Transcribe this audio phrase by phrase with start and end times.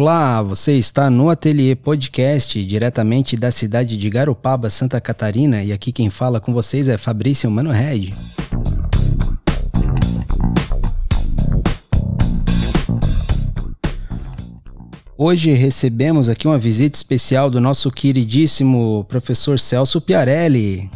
[0.00, 5.92] Olá, você está no Ateliê Podcast, diretamente da cidade de Garopaba, Santa Catarina, e aqui
[5.92, 8.14] quem fala com vocês é Fabrício Mano Red.
[15.18, 20.90] Hoje recebemos aqui uma visita especial do nosso queridíssimo professor Celso Piarelli.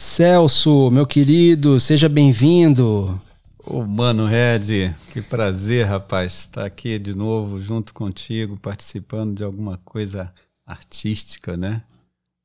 [0.00, 3.20] Celso, meu querido, seja bem-vindo.
[3.58, 9.76] Ô, Mano Red, que prazer, rapaz, estar aqui de novo junto contigo, participando de alguma
[9.84, 10.32] coisa
[10.64, 11.82] artística, né?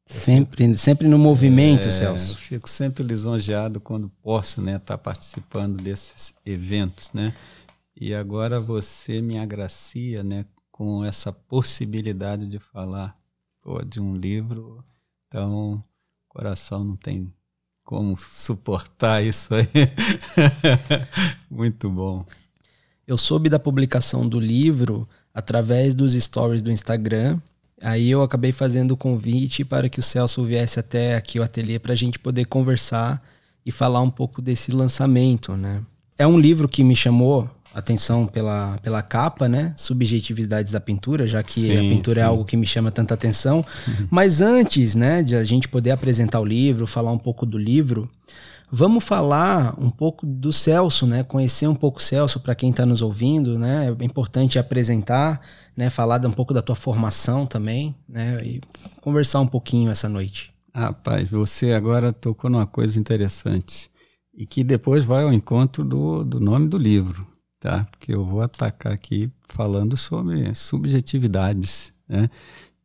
[0.05, 2.34] Sempre, sempre no movimento, é, Celso.
[2.34, 7.34] Eu fico sempre lisonjeado quando posso, né, estar participando desses eventos, né?
[7.95, 13.17] E agora você me agracia, né, com essa possibilidade de falar
[13.61, 14.83] pô, de um livro.
[15.30, 15.81] Então,
[16.28, 17.33] coração não tem
[17.86, 19.67] como suportar isso aí.
[21.50, 22.25] Muito bom.
[23.08, 27.39] Eu soube da publicação do livro através dos stories do Instagram.
[27.80, 31.77] Aí eu acabei fazendo o convite para que o Celso viesse até aqui o ateliê
[31.77, 33.22] para a gente poder conversar
[33.64, 35.83] e falar um pouco desse lançamento, né?
[36.17, 39.73] É um livro que me chamou atenção pela, pela capa, né?
[39.76, 42.26] Subjetividades da pintura, já que sim, a pintura é sim.
[42.26, 43.58] é algo que me chama tanta atenção.
[43.86, 44.08] Uhum.
[44.09, 48.09] Mas antes, né, de a gente poder apresentar o livro, falar um pouco do livro,
[48.72, 51.22] vamos falar um pouco do Celso, né?
[51.22, 53.94] Conhecer um pouco o Celso para quem está nos ouvindo, né?
[54.00, 55.42] É importante apresentar,
[55.76, 55.89] né?
[55.89, 58.38] Falar um pouco da tua formação também, né?
[58.42, 58.62] E
[59.02, 60.54] conversar um pouquinho essa noite.
[60.73, 63.89] Rapaz, você agora tocou numa coisa interessante
[64.34, 67.34] e que depois vai ao encontro do, do nome do livro
[67.66, 67.83] tá?
[67.85, 72.30] Porque eu vou atacar aqui falando sobre subjetividades, né?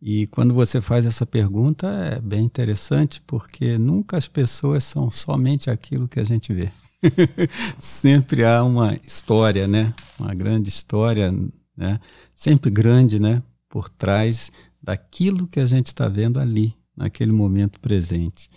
[0.01, 5.69] E quando você faz essa pergunta é bem interessante porque nunca as pessoas são somente
[5.69, 6.73] aquilo que a gente vê.
[7.79, 9.93] Sempre há uma história, né?
[10.19, 11.31] Uma grande história,
[11.77, 12.01] né?
[12.35, 13.43] Sempre grande, né?
[13.69, 14.51] Por trás
[14.83, 18.49] daquilo que a gente está vendo ali, naquele momento presente.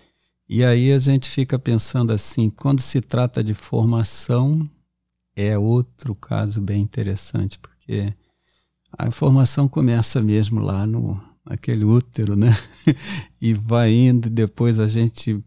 [0.47, 4.69] E aí a gente fica pensando assim, quando se trata de formação,
[5.35, 8.13] é outro caso bem interessante, porque
[8.97, 12.55] a informação começa mesmo lá no naquele útero, né?
[13.41, 15.44] e vai indo, depois a gente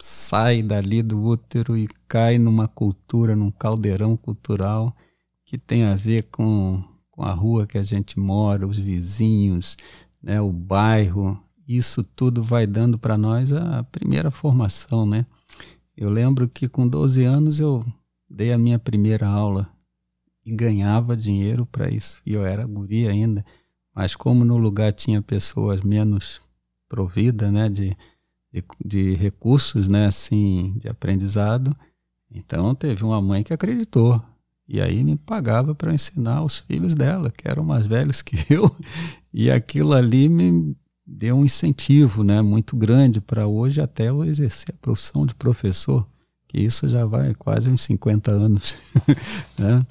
[0.00, 4.94] sai dali do útero e cai numa cultura, num caldeirão cultural
[5.44, 9.76] que tem a ver com, com a rua que a gente mora, os vizinhos,
[10.20, 11.40] né, o bairro.
[11.66, 15.24] Isso tudo vai dando para nós a primeira formação, né?
[15.96, 17.84] Eu lembro que com 12 anos eu
[18.36, 19.66] dei a minha primeira aula
[20.44, 22.20] e ganhava dinheiro para isso.
[22.24, 23.42] E eu era guri ainda,
[23.94, 26.42] mas como no lugar tinha pessoas menos
[26.86, 27.96] providas, né, de,
[28.52, 31.74] de, de, recursos, né, assim, de aprendizado,
[32.30, 34.22] então teve uma mãe que acreditou.
[34.68, 38.70] E aí me pagava para ensinar os filhos dela, que eram mais velhos que eu,
[39.32, 40.76] e aquilo ali me
[41.06, 46.06] deu um incentivo, né, muito grande para hoje até eu exercer a profissão de professor
[46.48, 48.76] que isso já vai quase uns 50 anos.
[49.58, 49.84] né?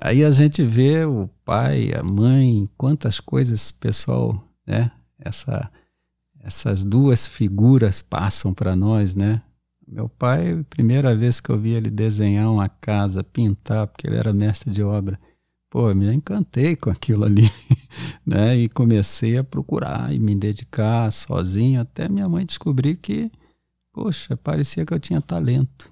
[0.00, 4.90] Aí a gente vê o pai, a mãe, quantas coisas pessoal, né?
[5.18, 5.70] Essa,
[6.40, 9.42] essas duas figuras passam para nós, né?
[9.86, 14.32] Meu pai, primeira vez que eu vi ele desenhar uma casa, pintar, porque ele era
[14.32, 15.18] mestre de obra,
[15.70, 17.50] pô, me encantei com aquilo ali,
[18.24, 18.56] né?
[18.56, 23.32] E comecei a procurar e me dedicar sozinho, até minha mãe descobrir que,
[23.92, 25.90] poxa, parecia que eu tinha talento.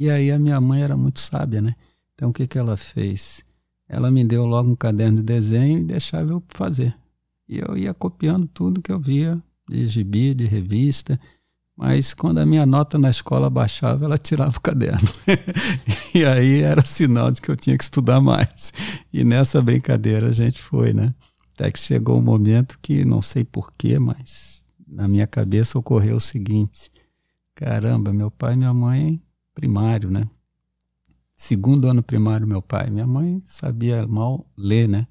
[0.00, 1.74] E aí a minha mãe era muito sábia, né?
[2.14, 3.44] Então o que, que ela fez?
[3.86, 6.96] Ela me deu logo um caderno de desenho e deixava eu fazer.
[7.46, 9.38] E eu ia copiando tudo que eu via
[9.68, 11.20] de gibi, de revista.
[11.76, 15.06] Mas quando a minha nota na escola baixava, ela tirava o caderno.
[16.14, 18.72] e aí era sinal de que eu tinha que estudar mais.
[19.12, 21.14] E nessa brincadeira a gente foi, né?
[21.52, 26.20] Até que chegou um momento que não sei porquê, mas na minha cabeça ocorreu o
[26.20, 26.90] seguinte:
[27.54, 29.20] caramba, meu pai e minha mãe
[29.60, 30.26] primário, né?
[31.34, 32.88] Segundo ano primário, meu pai.
[32.88, 35.06] Minha mãe sabia mal ler, né?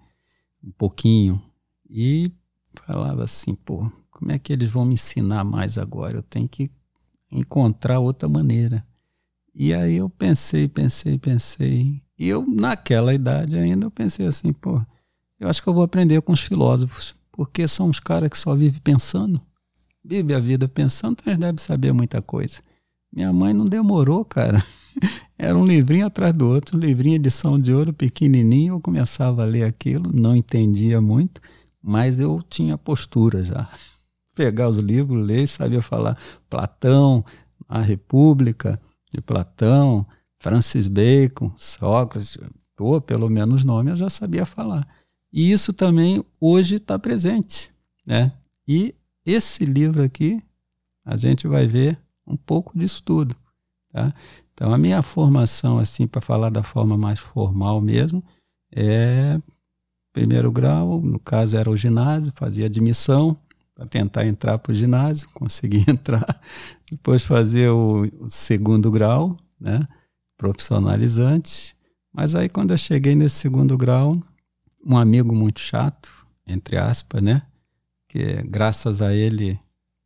[0.64, 1.40] Um pouquinho.
[1.88, 2.32] E
[2.86, 6.18] falava assim, pô, como é que eles vão me ensinar mais agora?
[6.18, 6.72] Eu tenho que
[7.32, 8.84] encontrar outra maneira.
[9.54, 12.02] E aí eu pensei, pensei, pensei.
[12.18, 14.82] E eu, naquela idade ainda, eu pensei assim, pô,
[15.40, 18.56] eu acho que eu vou aprender com os filósofos, porque são os caras que só
[18.56, 19.40] vivem pensando,
[20.04, 22.62] vivem a vida pensando, então eles devem saber muita coisa.
[23.12, 24.64] Minha mãe não demorou, cara.
[25.38, 28.76] Era um livrinho atrás do outro, um livrinho edição de ouro pequenininho.
[28.76, 31.42] Eu começava a ler aquilo, não entendia muito,
[31.82, 33.70] mas eu tinha postura já.
[34.36, 36.18] Pegar os livros, ler, sabia falar
[36.50, 37.26] Platão,
[37.68, 38.80] a República
[39.12, 40.06] de Platão,
[40.40, 42.38] Francis Bacon, Sócrates,
[42.80, 44.88] ou pelo menos nome eu já sabia falar.
[45.32, 47.70] E isso também hoje está presente.
[48.06, 48.32] Né?
[48.68, 48.96] E
[49.26, 50.42] esse livro aqui,
[51.06, 53.36] a gente vai ver um pouco disso tudo.
[53.92, 54.14] Tá?
[54.54, 58.24] Então, a minha formação, assim, para falar da forma mais formal mesmo,
[58.72, 59.40] é
[60.14, 63.38] primeiro grau, no caso era o ginásio, fazia admissão
[63.74, 66.42] para tentar entrar para o ginásio, consegui entrar.
[66.90, 69.88] Depois fazer o, o segundo grau, né?
[70.38, 71.76] profissionalizante.
[72.14, 74.22] Mas aí, quando eu cheguei nesse segundo grau,
[74.86, 76.10] um amigo muito chato,
[76.48, 77.44] entre aspas, né?
[78.08, 79.60] Que graças a ele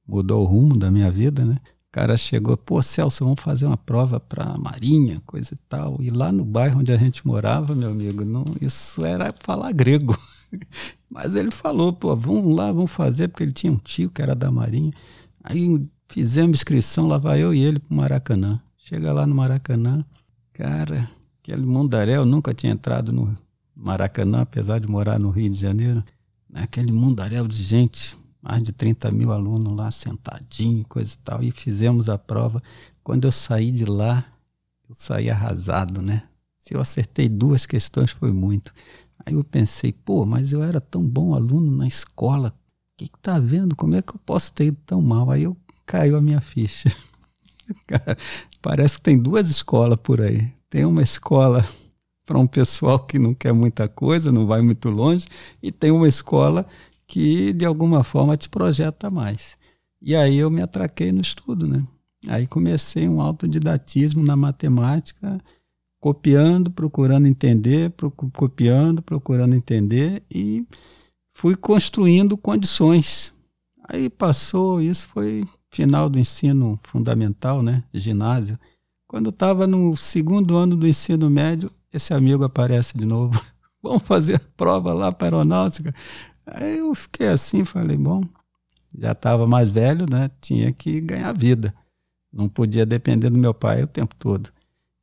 [0.05, 1.57] mudou o rumo da minha vida, né?
[1.93, 5.97] Cara chegou, pô, Celso, vamos fazer uma prova para Marinha, coisa e tal.
[5.99, 10.17] E lá no bairro onde a gente morava, meu amigo, não, isso era falar grego.
[11.07, 14.33] Mas ele falou, pô, vamos lá, vamos fazer, porque ele tinha um tio que era
[14.33, 14.91] da Marinha.
[15.43, 18.59] Aí fizemos inscrição, lá vai eu e ele pro Maracanã.
[18.75, 20.03] Chega lá no Maracanã,
[20.51, 21.07] cara,
[21.43, 23.37] aquele mundaréu, nunca tinha entrado no
[23.75, 26.03] Maracanã, apesar de morar no Rio de Janeiro.
[26.55, 31.49] Aquele mundaréu de gente, mais de 30 mil alunos lá sentadinho, coisa e tal, e
[31.49, 32.61] fizemos a prova.
[33.01, 34.25] Quando eu saí de lá,
[34.87, 36.23] eu saí arrasado, né?
[36.57, 38.73] Se eu acertei duas questões, foi muito.
[39.25, 43.19] Aí eu pensei, pô, mas eu era tão bom aluno na escola, o que, que
[43.19, 43.75] tá vendo?
[43.75, 45.31] Como é que eu posso ter ido tão mal?
[45.31, 45.55] Aí eu
[45.85, 46.93] caiu a minha ficha.
[48.61, 50.51] Parece que tem duas escolas por aí.
[50.69, 51.65] Tem uma escola
[52.25, 55.27] para um pessoal que não quer muita coisa, não vai muito longe,
[55.61, 56.65] e tem uma escola
[57.13, 59.56] que de alguma forma te projeta mais.
[60.01, 61.86] E aí eu me atraquei no estudo, né?
[62.27, 65.39] Aí comecei um autodidatismo na matemática,
[66.00, 67.94] copiando, procurando entender,
[68.33, 70.65] copiando, procurando entender e
[71.36, 73.31] fui construindo condições.
[73.88, 78.57] Aí passou, isso foi final do ensino fundamental, né, ginásio.
[79.07, 83.39] Quando estava no segundo ano do ensino médio, esse amigo aparece de novo.
[83.83, 85.94] Vamos fazer a prova lá para aeronáutica.
[86.45, 88.23] Aí eu fiquei assim, falei, bom,
[88.97, 90.29] já estava mais velho, né?
[90.41, 91.73] Tinha que ganhar vida.
[92.31, 94.49] Não podia depender do meu pai o tempo todo.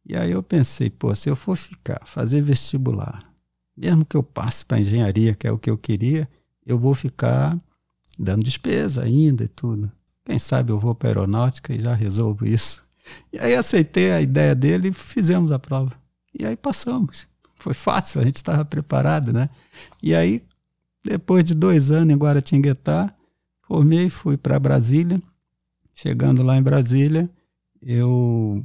[0.06, 3.31] E aí eu pensei, pô, se eu for ficar, fazer vestibular,
[3.76, 6.28] mesmo que eu passe para engenharia, que é o que eu queria,
[6.66, 7.58] eu vou ficar
[8.19, 9.90] dando despesa ainda e tudo.
[10.25, 12.82] Quem sabe eu vou para aeronáutica e já resolvo isso.
[13.32, 15.92] E aí aceitei a ideia dele e fizemos a prova.
[16.38, 17.26] E aí passamos.
[17.56, 19.48] Foi fácil, a gente estava preparado, né?
[20.02, 20.42] E aí
[21.02, 23.14] depois de dois anos em Guaratinguetá,
[23.62, 25.20] formei e fui para Brasília.
[25.94, 27.29] Chegando lá em Brasília,
[27.82, 28.64] eu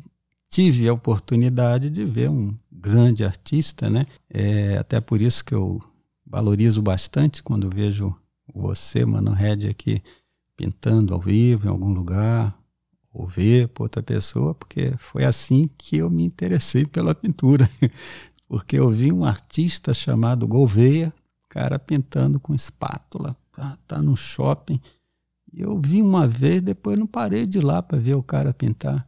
[0.49, 4.05] tive a oportunidade de ver um grande artista, né?
[4.29, 5.81] É até por isso que eu
[6.25, 8.15] valorizo bastante quando vejo
[8.53, 10.01] você, Mano Red, aqui
[10.55, 12.57] pintando ao vivo em algum lugar,
[13.11, 17.69] ou ver por outra pessoa, porque foi assim que eu me interessei pela pintura.
[18.47, 21.13] porque eu vi um artista chamado Gouveia,
[21.55, 24.77] cara pintando com espátula, tá, tá no shopping.
[25.53, 29.07] Eu vi uma vez, depois não parei de ir lá para ver o cara pintar.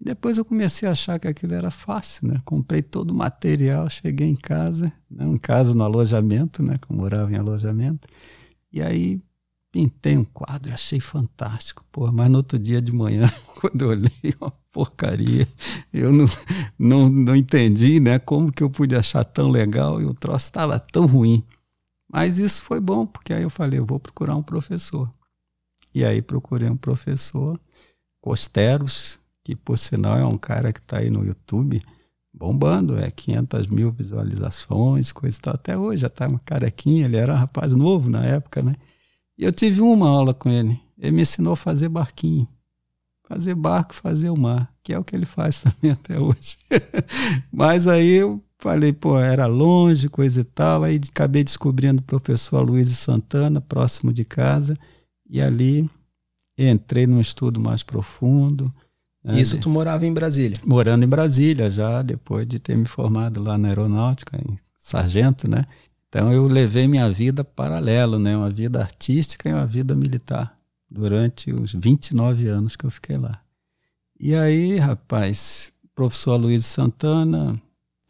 [0.00, 2.40] Depois eu comecei a achar que aquilo era fácil, né?
[2.46, 5.26] Comprei todo o material, cheguei em casa, né?
[5.26, 6.78] em casa no alojamento, né?
[6.78, 8.08] Que eu morava em alojamento.
[8.72, 9.20] E aí
[9.70, 11.84] pintei um quadro e achei fantástico.
[11.92, 15.46] Pô, mas no outro dia de manhã, quando eu olhei, uma porcaria.
[15.92, 16.26] Eu não,
[16.78, 18.18] não, não entendi, né?
[18.18, 21.44] Como que eu pude achar tão legal e o troço estava tão ruim.
[22.12, 25.10] Mas isso foi bom, porque aí eu falei, eu vou procurar um professor.
[25.94, 27.58] E aí procurei um professor,
[28.20, 31.82] Costeros, que por sinal é um cara que está aí no YouTube
[32.32, 35.54] bombando, é 500 mil visualizações, coisa e tal.
[35.54, 38.74] Até hoje já está uma carequinha, ele era um rapaz novo na época, né?
[39.36, 40.80] E eu tive uma aula com ele.
[40.98, 42.46] Ele me ensinou a fazer barquinho.
[43.28, 46.58] Fazer barco, fazer o mar, que é o que ele faz também até hoje.
[47.50, 50.84] Mas aí eu Falei, pô, era longe, coisa e tal.
[50.84, 54.78] Aí acabei descobrindo o professor Luiz Santana, próximo de casa,
[55.28, 55.90] e ali
[56.56, 58.72] entrei num estudo mais profundo.
[59.24, 59.40] Né?
[59.40, 60.56] Isso tu morava em Brasília?
[60.64, 65.66] Morando em Brasília, já depois de ter me formado lá na aeronáutica, em sargento, né?
[66.08, 68.36] Então eu levei minha vida paralelo, né?
[68.36, 70.56] Uma vida artística e uma vida militar,
[70.88, 73.40] durante os 29 anos que eu fiquei lá.
[74.20, 77.60] E aí, rapaz, professor Luiz Santana,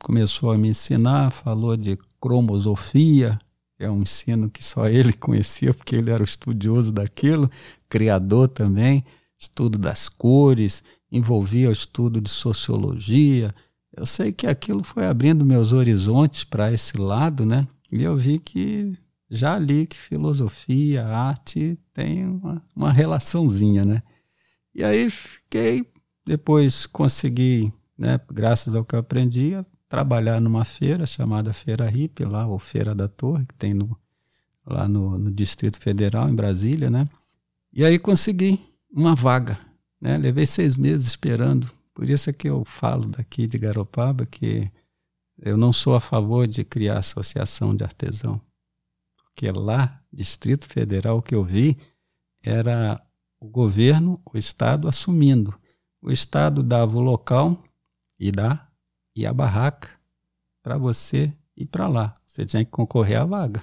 [0.03, 3.39] começou a me ensinar, falou de cromosofia,
[3.77, 7.51] que é um ensino que só ele conhecia, porque ele era o estudioso daquilo,
[7.89, 9.05] criador também,
[9.39, 13.55] estudo das cores, envolvia o estudo de sociologia.
[13.97, 17.67] Eu sei que aquilo foi abrindo meus horizontes para esse lado, né?
[17.91, 18.97] E eu vi que
[19.31, 24.03] já ali que filosofia, arte tem uma, uma relaçãozinha, né?
[24.75, 25.87] E aí fiquei,
[26.27, 29.53] depois consegui né, graças ao que eu aprendi,
[29.93, 33.95] trabalhar numa feira chamada Feira RIP, lá, ou Feira da Torre, que tem no,
[34.65, 37.07] lá no, no Distrito Federal, em Brasília, né?
[37.71, 38.59] E aí consegui
[38.91, 39.61] uma vaga,
[40.01, 40.17] né?
[40.17, 41.71] Levei seis meses esperando.
[41.93, 44.73] Por isso é que eu falo daqui de Garopaba que
[45.39, 48.41] eu não sou a favor de criar associação de artesão.
[49.23, 51.77] Porque lá, Distrito Federal, o que eu vi
[52.43, 52.99] era
[53.39, 55.55] o governo, o Estado assumindo.
[56.01, 57.63] O Estado dava o local
[58.19, 58.72] e dá
[59.15, 59.89] e a barraca
[60.63, 62.15] para você ir para lá.
[62.27, 63.63] Você tinha que concorrer à vaga.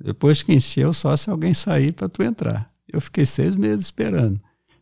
[0.00, 2.72] Depois que encheu, só se alguém sair para tu entrar.
[2.86, 4.40] Eu fiquei seis meses esperando.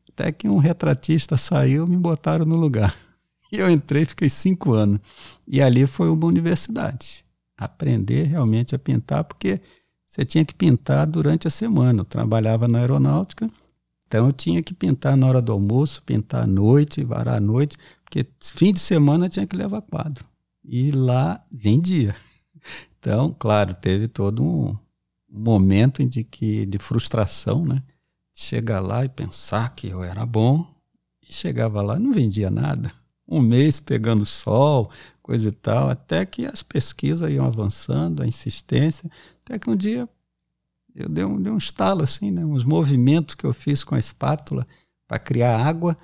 [0.08, 2.94] Até que um retratista saiu me botaram no lugar.
[3.52, 4.98] E eu entrei fiquei cinco anos.
[5.46, 7.24] E ali foi uma universidade.
[7.56, 9.60] Aprender realmente a pintar, porque
[10.04, 12.00] você tinha que pintar durante a semana.
[12.00, 13.48] Eu trabalhava na aeronáutica,
[14.06, 17.78] então eu tinha que pintar na hora do almoço, pintar à noite, varar à noite,
[18.06, 20.24] porque fim de semana tinha que levar quadro.
[20.64, 22.16] E lá vendia.
[22.98, 24.76] Então, claro, teve todo um
[25.30, 27.80] momento de, que, de frustração, né?
[28.34, 30.66] Chegar lá e pensar que eu era bom,
[31.22, 32.92] e chegava lá não vendia nada.
[33.28, 34.90] Um mês pegando sol,
[35.22, 39.08] coisa e tal, até que as pesquisas iam avançando, a insistência,
[39.44, 40.08] até que um dia
[40.94, 42.44] eu dei um, dei um estalo assim, né?
[42.44, 44.66] uns movimentos que eu fiz com a espátula
[45.06, 45.96] para criar água,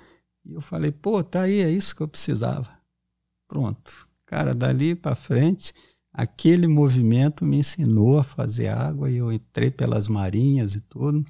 [0.45, 2.69] e eu falei, pô, tá aí, é isso que eu precisava.
[3.47, 4.07] Pronto.
[4.25, 5.73] Cara, dali para frente,
[6.11, 11.25] aquele movimento me ensinou a fazer água e eu entrei pelas marinhas e tudo.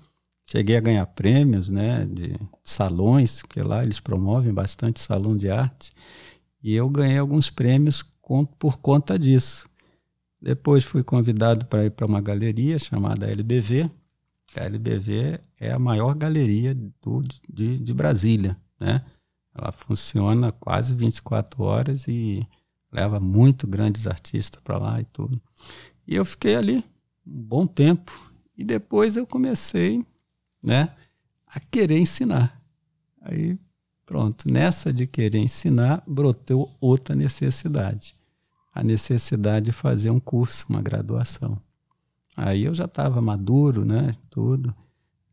[0.46, 5.92] Cheguei a ganhar prêmios, né, de salões, porque lá eles promovem bastante salão de arte.
[6.62, 8.04] E eu ganhei alguns prêmios
[8.58, 9.68] por conta disso.
[10.42, 13.90] Depois fui convidado para ir para uma galeria chamada LBV.
[14.56, 19.02] A LBV é a maior galeria do, de, de Brasília, né?
[19.56, 22.46] Ela funciona quase 24 horas e
[22.92, 25.42] leva muito grandes artistas para lá e tudo.
[26.06, 26.84] E eu fiquei ali
[27.26, 28.12] um bom tempo
[28.58, 30.06] e depois eu comecei,
[30.62, 30.94] né,
[31.48, 32.62] a querer ensinar.
[33.22, 33.58] Aí,
[34.06, 38.16] pronto, nessa de querer ensinar, brotou outra necessidade.
[38.74, 41.60] A necessidade de fazer um curso, uma graduação.
[42.36, 44.76] Aí eu já estava maduro, né, tudo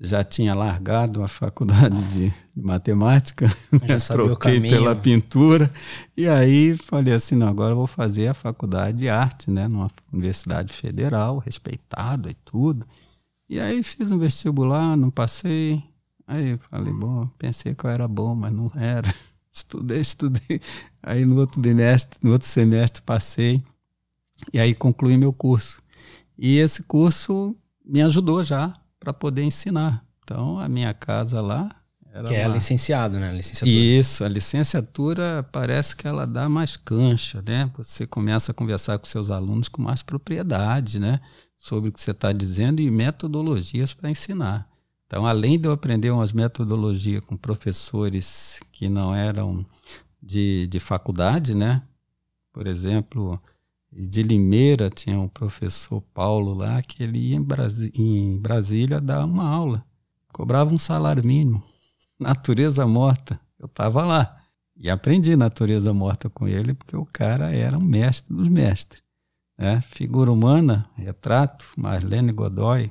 [0.00, 3.98] já tinha largado a faculdade de matemática, né?
[3.98, 5.70] troquei pela pintura,
[6.16, 9.90] e aí falei assim, não, agora eu vou fazer a faculdade de arte, né, numa
[10.10, 12.86] universidade federal, respeitado e tudo.
[13.48, 15.82] E aí fiz um vestibular, não passei,
[16.26, 19.12] aí falei, bom, pensei que eu era bom, mas não era.
[19.52, 20.60] Estudei, estudei.
[21.02, 23.60] Aí no outro semestre, no outro semestre passei,
[24.52, 25.82] e aí concluí meu curso.
[26.38, 27.54] E esse curso
[27.84, 30.04] me ajudou já para poder ensinar.
[30.22, 31.74] Então, a minha casa lá.
[32.12, 32.54] Era que é uma...
[32.54, 33.32] licenciado, né?
[33.32, 33.70] Licenciatura.
[33.70, 37.70] Isso, a licenciatura parece que ela dá mais cancha, né?
[37.76, 41.20] Você começa a conversar com seus alunos com mais propriedade, né?
[41.56, 44.68] Sobre o que você está dizendo e metodologias para ensinar.
[45.06, 49.66] Então, além de eu aprender umas metodologias com professores que não eram
[50.22, 51.82] de, de faculdade, né?
[52.52, 53.40] Por exemplo,
[53.92, 59.24] de Limeira tinha um professor Paulo lá que ele ia em, Brasi em Brasília dar
[59.24, 59.84] uma aula.
[60.32, 61.62] Cobrava um salário mínimo.
[62.18, 63.40] Natureza morta.
[63.58, 64.36] Eu estava lá.
[64.76, 69.02] E aprendi natureza morta com ele, porque o cara era um mestre dos mestres.
[69.58, 69.82] Né?
[69.90, 72.90] Figura humana, retrato, Marlene Godoy.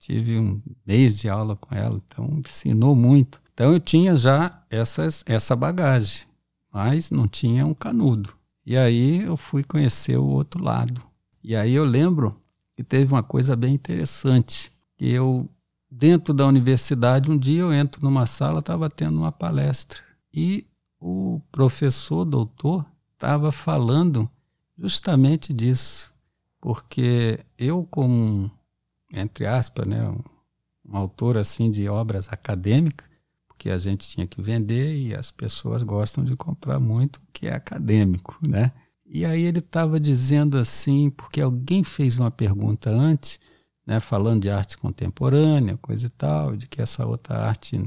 [0.00, 3.40] Tive um mês de aula com ela, então ensinou muito.
[3.54, 6.26] Então eu tinha já essas, essa bagagem,
[6.72, 8.37] mas não tinha um canudo.
[8.68, 11.02] E aí eu fui conhecer o outro lado.
[11.42, 12.38] E aí eu lembro
[12.76, 14.70] que teve uma coisa bem interessante.
[15.00, 15.48] Eu,
[15.90, 20.00] dentro da universidade, um dia eu entro numa sala, estava tendo uma palestra.
[20.34, 20.66] E
[21.00, 22.84] o professor, doutor,
[23.14, 24.30] estava falando
[24.76, 26.12] justamente disso.
[26.60, 28.50] Porque eu, como,
[29.14, 30.20] entre aspas, né, um,
[30.92, 33.07] um autor assim de obras acadêmicas,
[33.58, 37.54] que a gente tinha que vender e as pessoas gostam de comprar muito que é
[37.54, 38.72] acadêmico, né?
[39.04, 43.40] E aí ele estava dizendo assim, porque alguém fez uma pergunta antes,
[43.86, 47.80] né, falando de arte contemporânea, coisa e tal, de que essa outra arte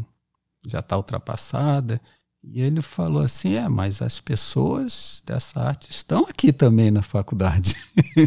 [0.65, 2.01] já está ultrapassada.
[2.43, 7.75] E ele falou assim: é, mas as pessoas dessa arte estão aqui também na faculdade.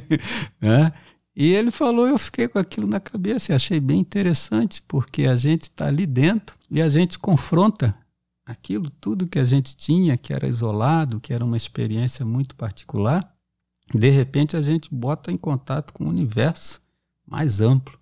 [0.62, 0.92] né?
[1.36, 5.36] E ele falou, eu fiquei com aquilo na cabeça e achei bem interessante, porque a
[5.36, 7.96] gente está ali dentro e a gente confronta
[8.46, 13.34] aquilo tudo que a gente tinha, que era isolado, que era uma experiência muito particular,
[13.92, 16.80] de repente a gente bota em contato com o universo
[17.26, 17.98] mais amplo.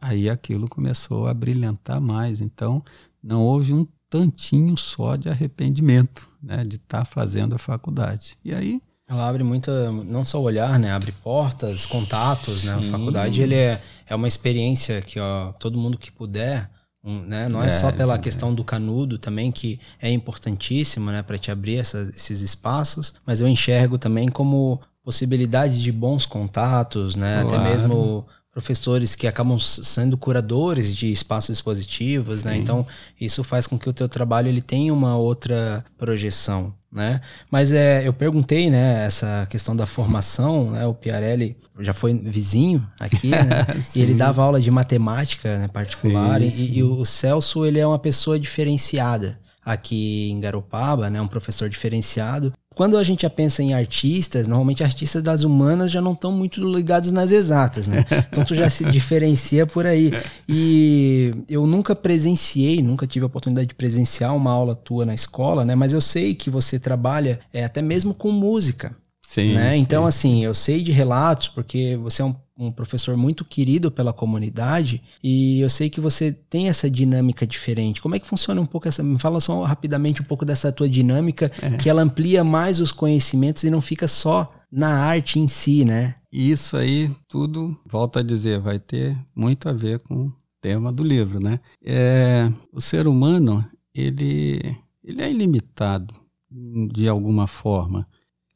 [0.00, 2.40] Aí aquilo começou a brilhantar mais.
[2.40, 2.82] Então,
[3.22, 8.36] não houve um tantinho só de arrependimento, né, de estar tá fazendo a faculdade.
[8.44, 10.92] E aí ela abre muita, não só o olhar, né?
[10.92, 12.78] Abre portas, contatos, né?
[12.80, 12.88] Sim.
[12.88, 16.70] A faculdade ele é, é uma experiência que ó, todo mundo que puder,
[17.02, 17.48] um, né?
[17.48, 18.18] Não é, é, só pela é.
[18.18, 21.22] questão do canudo também que é importantíssimo, né?
[21.22, 27.16] Para te abrir essas, esses espaços, mas eu enxergo também como possibilidade de bons contatos,
[27.16, 27.42] né?
[27.42, 27.56] Claro.
[27.56, 28.24] Até mesmo
[28.60, 32.56] professores que acabam sendo curadores de espaços expositivos, né?
[32.58, 32.86] Então
[33.18, 37.22] isso faz com que o teu trabalho ele tenha uma outra projeção, né?
[37.50, 40.86] Mas é, eu perguntei, né, essa questão da formação, né?
[40.86, 43.66] O Piarelli já foi vizinho aqui, né?
[43.96, 46.40] e ele dava aula de matemática, né, particular.
[46.42, 46.62] Sim, sim.
[46.64, 51.20] E, e, o Celso ele é uma pessoa diferenciada aqui em Garopaba, né?
[51.20, 52.52] Um professor diferenciado.
[52.74, 56.62] Quando a gente já pensa em artistas, normalmente artistas das humanas já não estão muito
[56.62, 58.04] ligados nas exatas, né?
[58.30, 60.12] Então tu já se diferencia por aí.
[60.48, 65.64] E eu nunca presenciei, nunca tive a oportunidade de presenciar uma aula tua na escola,
[65.64, 65.74] né?
[65.74, 68.94] Mas eu sei que você trabalha é, até mesmo com música.
[69.26, 69.72] Sim, né?
[69.74, 69.78] Sim.
[69.78, 74.12] Então, assim, eu sei de relatos, porque você é um um professor muito querido pela
[74.12, 78.02] comunidade e eu sei que você tem essa dinâmica diferente.
[78.02, 79.02] Como é que funciona um pouco essa?
[79.02, 81.70] Me fala só rapidamente um pouco dessa tua dinâmica, é.
[81.78, 86.14] que ela amplia mais os conhecimentos e não fica só na arte em si, né?
[86.30, 91.02] Isso aí tudo, volto a dizer, vai ter muito a ver com o tema do
[91.02, 91.58] livro, né?
[91.82, 93.64] É, o ser humano,
[93.94, 96.14] ele, ele é ilimitado
[96.92, 98.06] de alguma forma.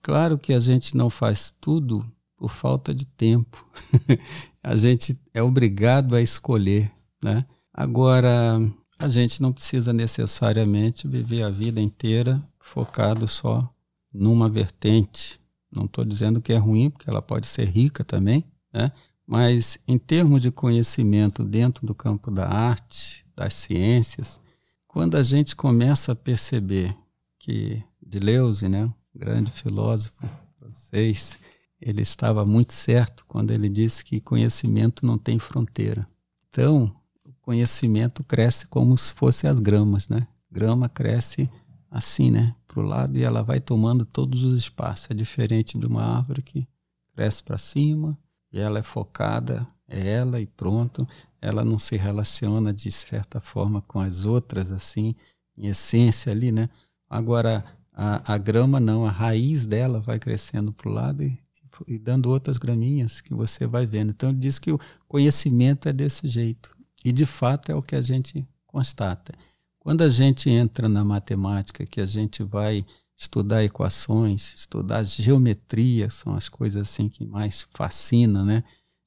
[0.03, 2.05] Claro que a gente não faz tudo
[2.45, 3.67] por falta de tempo.
[4.63, 7.47] a gente é obrigado a escolher, né?
[7.73, 8.61] Agora,
[8.99, 13.67] a gente não precisa necessariamente viver a vida inteira focado só
[14.13, 15.41] numa vertente.
[15.75, 18.93] Não estou dizendo que é ruim, porque ela pode ser rica também, né?
[19.27, 24.39] Mas em termos de conhecimento dentro do campo da arte, das ciências,
[24.87, 26.95] quando a gente começa a perceber
[27.39, 30.13] que Deleuze, né, um grande filósofo
[30.59, 31.39] francês,
[31.85, 36.09] ele estava muito certo quando ele disse que conhecimento não tem fronteira.
[36.49, 40.27] Então, o conhecimento cresce como se fosse as gramas, né?
[40.51, 41.49] Grama cresce
[41.91, 42.55] assim, né?
[42.67, 45.09] Para o lado e ela vai tomando todos os espaços.
[45.11, 46.67] É diferente de uma árvore que
[47.15, 48.19] cresce para cima
[48.51, 51.07] e ela é focada, é ela e pronto.
[51.39, 55.15] Ela não se relaciona de certa forma com as outras, assim,
[55.55, 56.71] em essência ali, né?
[57.11, 61.44] Agora, a, a grama não, a raiz dela vai crescendo para o lado e
[61.87, 64.11] e dando outras graminhas que você vai vendo.
[64.11, 66.71] Então ele diz que o conhecimento é desse jeito.
[67.05, 69.33] E de fato é o que a gente constata.
[69.79, 72.85] Quando a gente entra na matemática, que a gente vai
[73.17, 78.65] estudar equações, estudar geometria, são as coisas assim que mais fascinam, né?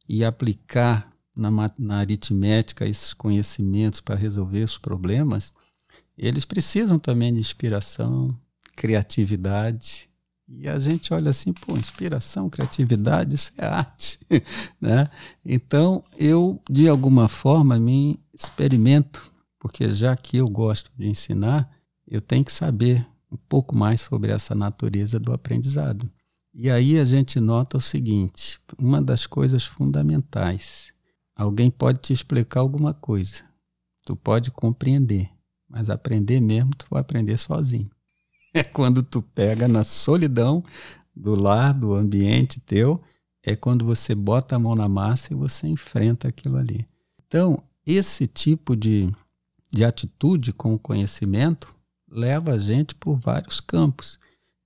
[0.08, 5.54] E aplicar na, na aritmética esses conhecimentos para resolver os problemas,
[6.18, 8.36] eles precisam também de inspiração,
[8.76, 10.07] criatividade,
[10.50, 14.18] e a gente olha assim, pô, inspiração, criatividade, isso é arte,
[14.80, 15.10] né?
[15.46, 21.70] Então, eu de alguma forma me experimento, porque já que eu gosto de ensinar,
[22.08, 26.10] eu tenho que saber um pouco mais sobre essa natureza do aprendizado.
[26.54, 30.94] E aí a gente nota o seguinte, uma das coisas fundamentais,
[31.36, 33.44] alguém pode te explicar alguma coisa,
[34.06, 35.30] tu pode compreender,
[35.70, 37.90] mas aprender mesmo tu vai aprender sozinho
[38.58, 40.64] é quando tu pega na solidão
[41.16, 43.02] do lar, do ambiente teu,
[43.44, 46.86] é quando você bota a mão na massa e você enfrenta aquilo ali.
[47.26, 49.10] Então, esse tipo de,
[49.72, 51.74] de atitude com o conhecimento
[52.10, 54.20] leva a gente por vários campos.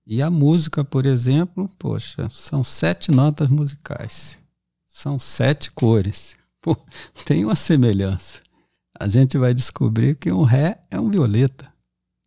[0.06, 4.38] E a música, por exemplo, poxa, são sete notas musicais,
[4.88, 6.36] são sete cores.
[6.62, 6.76] Pô,
[7.26, 8.42] tem uma semelhança.
[9.00, 11.72] A gente vai descobrir que um ré é um violeta,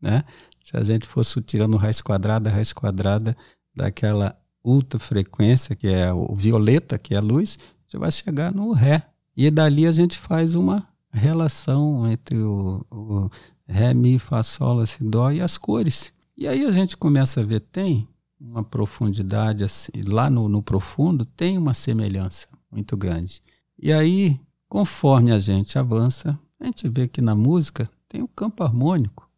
[0.01, 0.25] né?
[0.65, 3.37] Se a gente fosse tirando raiz quadrada, raiz quadrada
[3.77, 8.73] daquela ultra frequência, que é o violeta, que é a luz, você vai chegar no
[8.73, 9.07] Ré.
[9.37, 13.31] E dali a gente faz uma relação entre o, o
[13.69, 16.15] Ré, Mi, Fá, Sol, Si, Dó e as cores.
[16.35, 18.09] E aí a gente começa a ver, tem
[18.41, 23.43] uma profundidade, assim, lá no, no profundo tem uma semelhança muito grande.
[23.79, 28.65] E aí, conforme a gente avança, a gente vê que na música tem um campo
[28.65, 29.29] harmônico.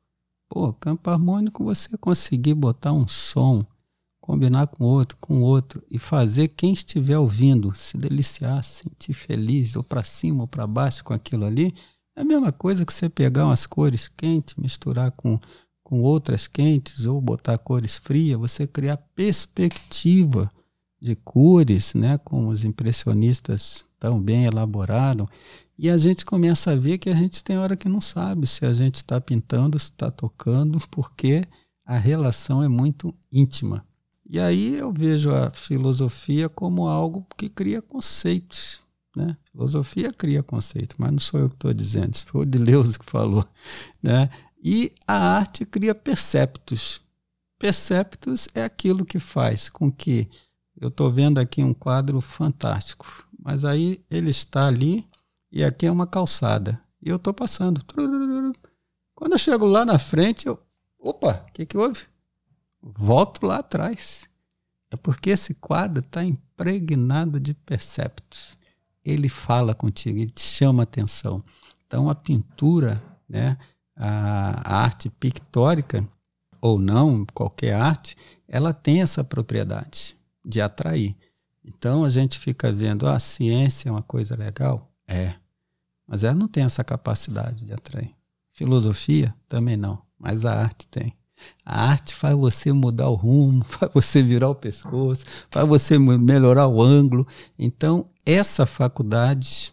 [0.48, 3.64] Pô, campo harmônico você conseguir botar um som,
[4.20, 9.82] combinar com outro, com outro e fazer quem estiver ouvindo se deliciar, sentir feliz, ou
[9.82, 11.74] para cima ou para baixo com aquilo ali,
[12.16, 15.38] é a mesma coisa que você pegar umas cores quentes, misturar com,
[15.82, 20.50] com outras quentes ou botar cores frias, você criar perspectiva
[21.00, 25.28] de cores, né, como os impressionistas tão bem elaboraram.
[25.78, 28.64] E a gente começa a ver que a gente tem hora que não sabe se
[28.64, 31.44] a gente está pintando, se está tocando, porque
[31.84, 33.84] a relação é muito íntima.
[34.28, 38.80] E aí eu vejo a filosofia como algo que cria conceitos.
[39.14, 39.36] Né?
[39.52, 43.10] Filosofia cria conceitos, mas não sou eu que estou dizendo, isso foi o Deleuze que
[43.10, 43.46] falou.
[44.02, 44.30] Né?
[44.62, 47.00] E a arte cria perceptos.
[47.58, 50.28] Perceptos é aquilo que faz com que
[50.78, 53.06] eu estou vendo aqui um quadro fantástico,
[53.38, 55.06] mas aí ele está ali
[55.50, 57.84] e aqui é uma calçada e eu estou passando.
[59.14, 60.60] Quando eu chego lá na frente, eu,
[60.98, 62.02] opa, o que, que houve?
[62.82, 64.28] Volto lá atrás.
[64.90, 68.56] É porque esse quadro está impregnado de perceptos.
[69.04, 71.42] Ele fala contigo, ele te chama atenção.
[71.86, 73.56] Então a pintura, né,
[73.96, 76.06] a, arte pictórica,
[76.60, 78.16] ou não, qualquer arte,
[78.48, 81.16] ela tem essa propriedade de atrair.
[81.64, 84.90] Então a gente fica vendo, ah, a ciência é uma coisa legal?
[85.08, 85.34] É.
[86.06, 88.14] Mas ela não tem essa capacidade de atrair.
[88.52, 91.14] Filosofia também não, mas a arte tem.
[91.64, 96.66] A arte faz você mudar o rumo, faz você virar o pescoço, faz você melhorar
[96.66, 97.26] o ângulo.
[97.58, 99.72] Então, essa faculdade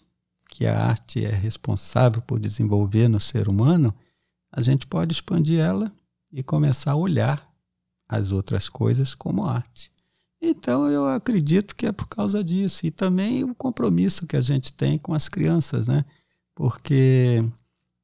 [0.50, 3.94] que a arte é responsável por desenvolver no ser humano,
[4.52, 5.92] a gente pode expandir ela
[6.32, 7.50] e começar a olhar
[8.08, 9.93] as outras coisas como arte.
[10.46, 14.74] Então eu acredito que é por causa disso e também o compromisso que a gente
[14.74, 16.04] tem com as crianças, né?
[16.54, 17.44] Porque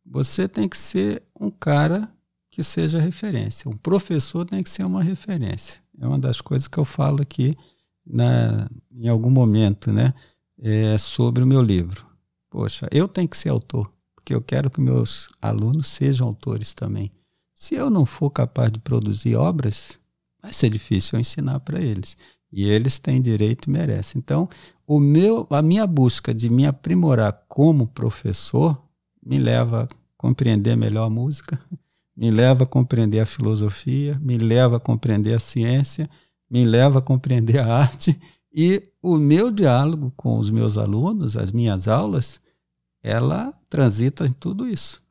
[0.06, 2.10] você tem que ser um cara
[2.50, 3.70] que seja referência.
[3.70, 5.82] Um professor tem que ser uma referência.
[6.00, 7.58] É uma das coisas que eu falo aqui
[8.06, 10.14] na, em algum momento, né?
[10.58, 12.06] É sobre o meu livro.
[12.50, 13.92] Poxa, eu tenho que ser autor
[14.30, 17.12] porque eu quero que meus alunos sejam autores também.
[17.56, 19.99] Se eu não for capaz de produzir obras,
[20.42, 22.18] vai ser difícil eu ensinar para eles.
[22.52, 24.20] E eles têm direito e merecem.
[24.20, 24.50] Então,
[24.88, 28.82] o meu, a minha busca de me aprimorar como professor
[29.24, 31.60] me leva a compreender melhor a música,
[32.16, 36.10] me leva a compreender a filosofia, me leva a compreender a ciência,
[36.50, 38.20] me leva a compreender a arte.
[38.54, 42.42] E o meu diálogo com os meus alunos, as minhas aulas,
[43.04, 45.02] ela transita em tudo isso.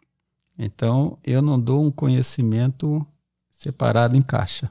[0.58, 3.06] Então, eu não dou um conhecimento
[3.48, 4.70] separado em caixa.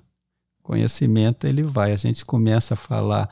[0.67, 1.93] Conhecimento, ele vai.
[1.93, 3.29] A gente começa a falar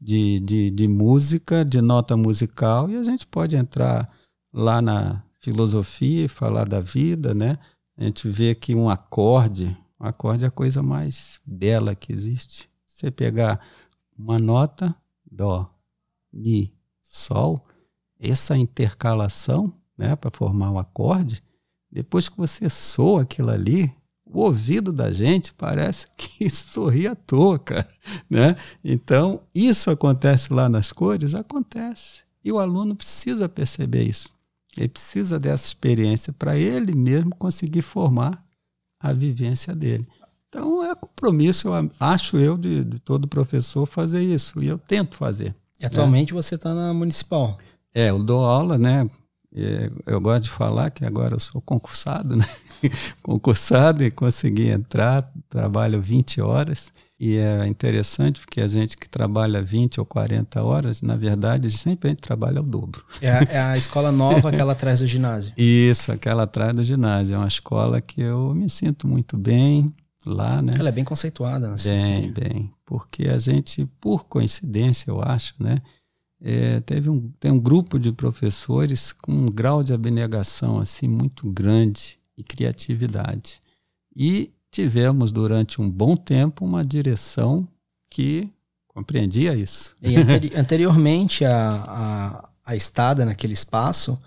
[0.00, 4.10] de, de, de música, de nota musical, e a gente pode entrar
[4.50, 7.58] lá na filosofia e falar da vida, né?
[7.94, 12.70] A gente vê que um acorde, um acorde é a coisa mais bela que existe.
[12.86, 13.60] Você pegar
[14.18, 14.96] uma nota,
[15.30, 15.70] dó,
[16.32, 16.72] mi,
[17.02, 17.62] sol,
[18.18, 21.42] essa intercalação né, para formar um acorde,
[21.92, 23.94] depois que você soa aquilo ali,
[24.30, 27.88] o ouvido da gente parece que sorri à toa, cara,
[28.28, 28.56] né?
[28.84, 31.34] Então, isso acontece lá nas cores?
[31.34, 32.22] Acontece.
[32.44, 34.30] E o aluno precisa perceber isso.
[34.76, 38.44] Ele precisa dessa experiência para ele mesmo conseguir formar
[39.00, 40.06] a vivência dele.
[40.48, 44.62] Então, é compromisso, eu acho eu, de, de todo professor fazer isso.
[44.62, 45.54] E eu tento fazer.
[45.80, 46.40] E atualmente né?
[46.40, 47.58] você está na municipal.
[47.94, 49.08] É, eu dou aula, né?
[50.06, 52.46] Eu gosto de falar que agora eu sou concursado, né?
[53.22, 56.92] concursado e consegui entrar, trabalho 20 horas.
[57.20, 62.08] E é interessante porque a gente que trabalha 20 ou 40 horas, na verdade, sempre
[62.08, 63.04] a gente trabalha o dobro.
[63.20, 65.52] É a, é a escola nova, aquela atrás do ginásio.
[65.56, 67.34] Isso, aquela atrás do ginásio.
[67.34, 69.92] É uma escola que eu me sinto muito bem
[70.24, 70.74] lá, né?
[70.78, 71.76] Ela é bem conceituada, né?
[71.82, 72.70] Bem, bem.
[72.86, 75.78] Porque a gente, por coincidência, eu acho, né?
[76.40, 81.50] É, teve um, tem um grupo de professores com um grau de abnegação assim muito
[81.50, 83.60] grande e criatividade.
[84.14, 87.66] E tivemos durante um bom tempo uma direção
[88.10, 88.48] que
[88.86, 89.94] compreendia isso.
[90.02, 94.20] E anteri anteriormente a, a, a estada naquele espaço,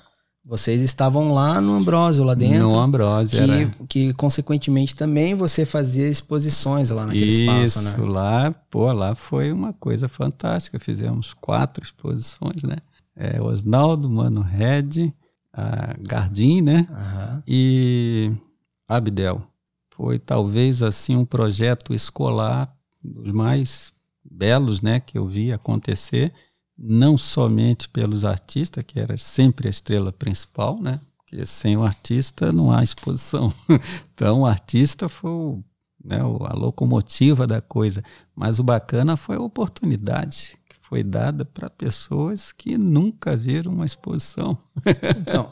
[0.43, 2.69] vocês estavam lá no Ambrósio, lá dentro.
[2.69, 3.75] No Ambrósio, que, era.
[3.87, 7.91] que consequentemente também você fazia exposições lá naquele Isso, espaço, né?
[7.91, 10.79] Isso, lá, pô, lá foi uma coisa fantástica.
[10.79, 12.77] Fizemos quatro exposições, né?
[13.15, 15.13] É, Osnaldo, Mano Red,
[15.53, 16.87] a Gardim, né?
[16.89, 17.43] Uhum.
[17.47, 18.31] E
[18.87, 19.43] Abdel.
[19.95, 22.73] Foi talvez assim um projeto escolar
[23.03, 26.31] dos mais belos, né, que eu vi acontecer
[26.83, 30.99] não somente pelos artistas, que era sempre a estrela principal, né?
[31.17, 33.53] Porque sem o artista não há exposição.
[34.13, 35.63] Então o artista foi
[36.03, 38.03] né, a locomotiva da coisa.
[38.35, 43.85] Mas o bacana foi a oportunidade que foi dada para pessoas que nunca viram uma
[43.85, 44.57] exposição.
[45.19, 45.49] Então,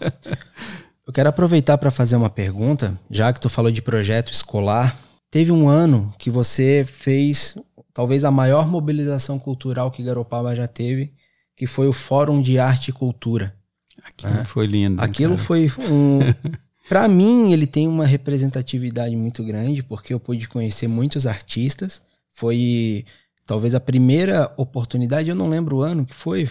[1.05, 4.95] eu quero aproveitar para fazer uma pergunta, já que tu falou de projeto escolar.
[5.31, 7.55] Teve um ano que você fez
[7.99, 11.11] talvez a maior mobilização cultural que Garopaba já teve,
[11.53, 13.53] que foi o Fórum de Arte e Cultura.
[14.01, 14.45] Aquilo é.
[14.45, 15.01] foi lindo.
[15.01, 15.45] Aquilo cara.
[15.45, 16.19] foi um.
[16.87, 22.01] Para mim, ele tem uma representatividade muito grande, porque eu pude conhecer muitos artistas.
[22.31, 23.03] Foi
[23.45, 26.49] talvez a primeira oportunidade, eu não lembro o ano que foi.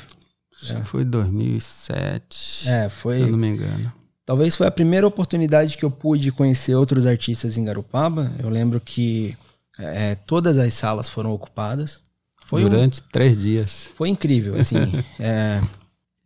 [0.69, 0.77] É.
[0.85, 2.69] Foi 2007.
[2.69, 3.17] É, foi.
[3.17, 3.91] Se eu não me engano.
[4.27, 8.31] Talvez foi a primeira oportunidade que eu pude conhecer outros artistas em Garopaba.
[8.39, 9.35] Eu lembro que
[9.79, 12.03] é, todas as salas foram ocupadas.
[12.47, 13.93] Foi Durante um, três dias.
[13.95, 14.77] Foi incrível, assim.
[15.21, 15.61] é,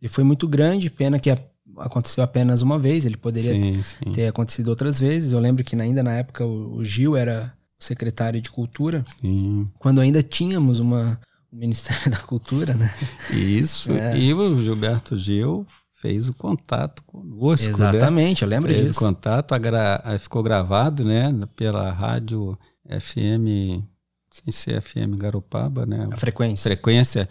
[0.01, 1.29] ele foi muito grande, pena que
[1.77, 4.11] aconteceu apenas uma vez, ele poderia sim, sim.
[4.11, 5.31] ter acontecido outras vezes.
[5.31, 9.67] Eu lembro que ainda na época o Gil era secretário de Cultura, sim.
[9.77, 11.19] quando ainda tínhamos uma,
[11.51, 12.93] o Ministério da Cultura, né?
[13.31, 14.17] Isso, é.
[14.17, 15.65] e o Gilberto Gil
[16.01, 17.65] fez o contato conosco.
[17.67, 17.73] Né?
[17.73, 18.45] Exatamente, né?
[18.45, 18.99] eu lembro fez disso.
[18.99, 20.19] Fez o contato, gra...
[20.19, 23.83] ficou gravado, né, pela rádio FM,
[24.29, 26.07] sem ser FM Garopaba, né?
[26.11, 26.63] A frequência.
[26.63, 27.29] Frequência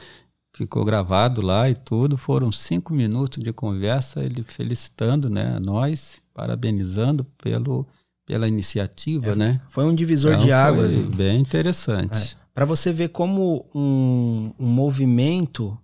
[0.54, 2.16] ficou gravado lá e tudo.
[2.16, 7.86] Foram cinco minutos de conversa, ele felicitando, né, nós, parabenizando pelo
[8.24, 9.60] pela iniciativa, é, né?
[9.68, 10.94] Foi um divisor então, de águas.
[10.94, 12.36] Bem interessante.
[12.38, 12.42] É.
[12.54, 15.76] Para você ver como um, um movimento,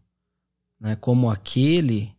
[0.81, 2.13] né, como aquele,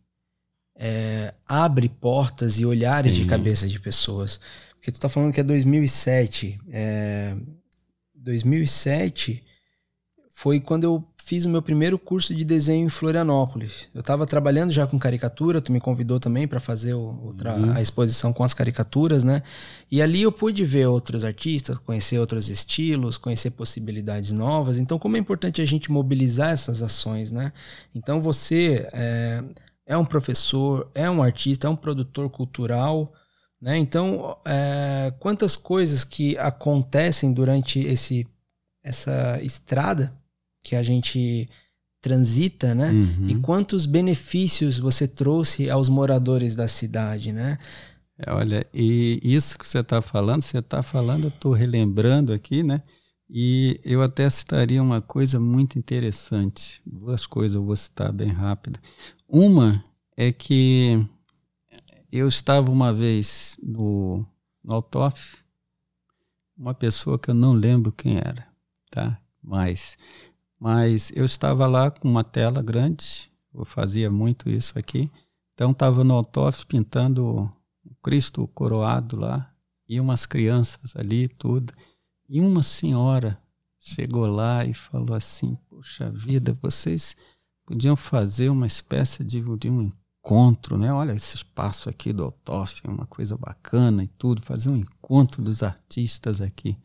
[0.76, 3.22] é, abre portas e olhares Sim.
[3.22, 4.40] de cabeça de pessoas.
[4.80, 6.58] Porque tu está falando que é 2007.
[6.72, 7.36] É,
[8.14, 9.44] 2007
[10.30, 13.88] foi quando eu fiz o meu primeiro curso de desenho em Florianópolis.
[13.94, 17.72] Eu estava trabalhando já com caricatura, tu me convidou também para fazer o, uhum.
[17.74, 19.42] a exposição com as caricaturas, né?
[19.90, 24.78] E ali eu pude ver outros artistas, conhecer outros estilos, conhecer possibilidades novas.
[24.78, 27.52] Então, como é importante a gente mobilizar essas ações, né?
[27.94, 29.44] Então, você é,
[29.84, 33.12] é um professor, é um artista, é um produtor cultural,
[33.60, 33.76] né?
[33.76, 38.26] Então, é, quantas coisas que acontecem durante esse,
[38.82, 40.12] essa estrada
[40.64, 41.48] que a gente
[42.00, 42.90] transita, né?
[42.90, 43.28] Uhum.
[43.28, 47.58] E quantos benefícios você trouxe aos moradores da cidade, né?
[48.18, 52.62] É, olha, e isso que você está falando, você está falando, eu estou relembrando aqui,
[52.62, 52.82] né?
[53.28, 56.82] E eu até citaria uma coisa muito interessante.
[56.84, 58.78] Duas coisas eu vou citar bem rápido.
[59.28, 59.82] Uma
[60.16, 61.06] é que
[62.12, 64.24] eu estava uma vez no,
[64.62, 65.38] no Altof,
[66.56, 68.46] uma pessoa que eu não lembro quem era,
[68.90, 69.20] tá?
[69.42, 69.96] Mas
[70.60, 75.10] mas eu estava lá com uma tela grande, eu fazia muito isso aqui.
[75.54, 77.50] Então estava no Autof pintando
[77.82, 79.50] o Cristo coroado lá
[79.88, 81.72] e umas crianças ali tudo.
[82.28, 83.40] E uma senhora
[83.78, 87.16] chegou lá e falou assim: "Poxa vida, vocês
[87.64, 90.92] podiam fazer uma espécie de, de um encontro, né?
[90.92, 95.42] Olha esse espaço aqui do Autof, é uma coisa bacana e tudo, fazer um encontro
[95.42, 96.76] dos artistas aqui.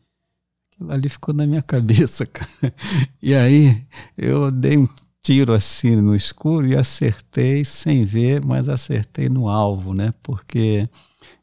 [0.72, 2.74] Aquilo ali ficou na minha cabeça, cara.
[3.22, 4.88] E aí eu dei um
[5.22, 10.12] tiro assim no escuro e acertei sem ver, mas acertei no alvo, né?
[10.22, 10.88] Porque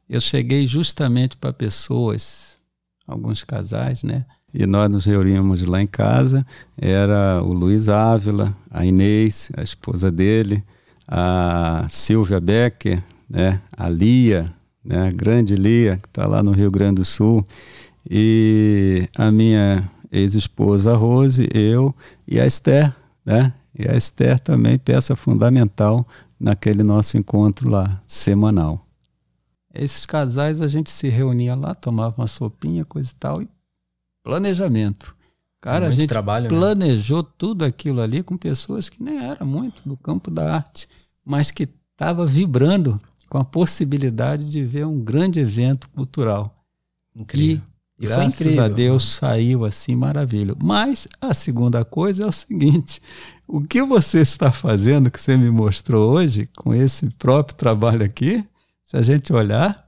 [0.09, 2.59] eu cheguei justamente para pessoas,
[3.07, 4.25] alguns casais, né?
[4.53, 6.45] E nós nos reuníamos lá em casa.
[6.77, 10.63] Era o Luiz Ávila, a Inês, a esposa dele,
[11.15, 13.61] a Silvia Becker, né?
[13.77, 14.51] A Lia,
[14.83, 15.07] né?
[15.07, 17.45] A grande Lia, que está lá no Rio Grande do Sul
[18.09, 21.93] e a minha ex-esposa Rose, eu
[22.27, 22.91] e a Esther,
[23.23, 23.53] né?
[23.77, 26.07] E a Esther também peça fundamental
[26.39, 28.83] naquele nosso encontro lá semanal.
[29.71, 33.47] Esses casais a gente se reunia lá, tomava uma sopinha, coisa e tal, e
[34.23, 35.15] planejamento.
[35.61, 36.49] Cara, muito a gente trabalho, né?
[36.49, 37.29] planejou né?
[37.37, 40.89] tudo aquilo ali com pessoas que nem era muito do campo da arte,
[41.25, 46.63] mas que estava vibrando com a possibilidade de ver um grande evento cultural.
[47.15, 47.63] Incrível.
[47.67, 48.63] E e Graças foi incrível.
[48.65, 50.55] a Deus saiu assim maravilha.
[50.61, 53.01] Mas a segunda coisa é o seguinte:
[53.47, 58.43] o que você está fazendo, que você me mostrou hoje, com esse próprio trabalho aqui,
[58.83, 59.87] se a gente olhar,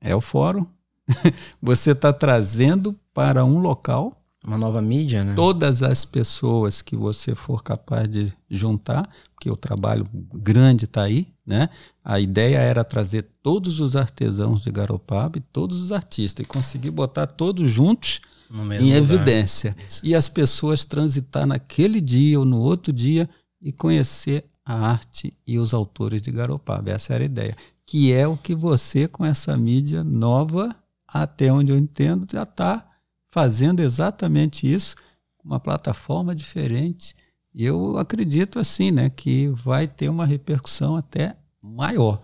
[0.00, 0.66] é o fórum.
[1.62, 4.17] você está trazendo para um local.
[4.44, 5.34] Uma nova mídia, né?
[5.34, 11.26] Todas as pessoas que você for capaz de juntar, porque o trabalho grande está aí,
[11.44, 11.68] né?
[12.04, 16.90] A ideia era trazer todos os artesãos de Garopaba e todos os artistas e conseguir
[16.90, 18.20] botar todos juntos
[18.50, 18.96] em lugar.
[18.96, 19.76] evidência.
[19.86, 20.06] Isso.
[20.06, 23.28] E as pessoas transitar naquele dia ou no outro dia
[23.60, 26.90] e conhecer a arte e os autores de Garopaba.
[26.90, 27.56] Essa era a ideia.
[27.84, 30.74] Que é o que você, com essa mídia nova,
[31.06, 32.87] até onde eu entendo, já está
[33.30, 34.96] fazendo exatamente isso,
[35.44, 37.14] uma plataforma diferente
[37.54, 42.20] e eu acredito assim, né, que vai ter uma repercussão até maior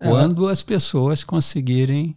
[0.00, 0.08] é.
[0.08, 2.16] quando as pessoas conseguirem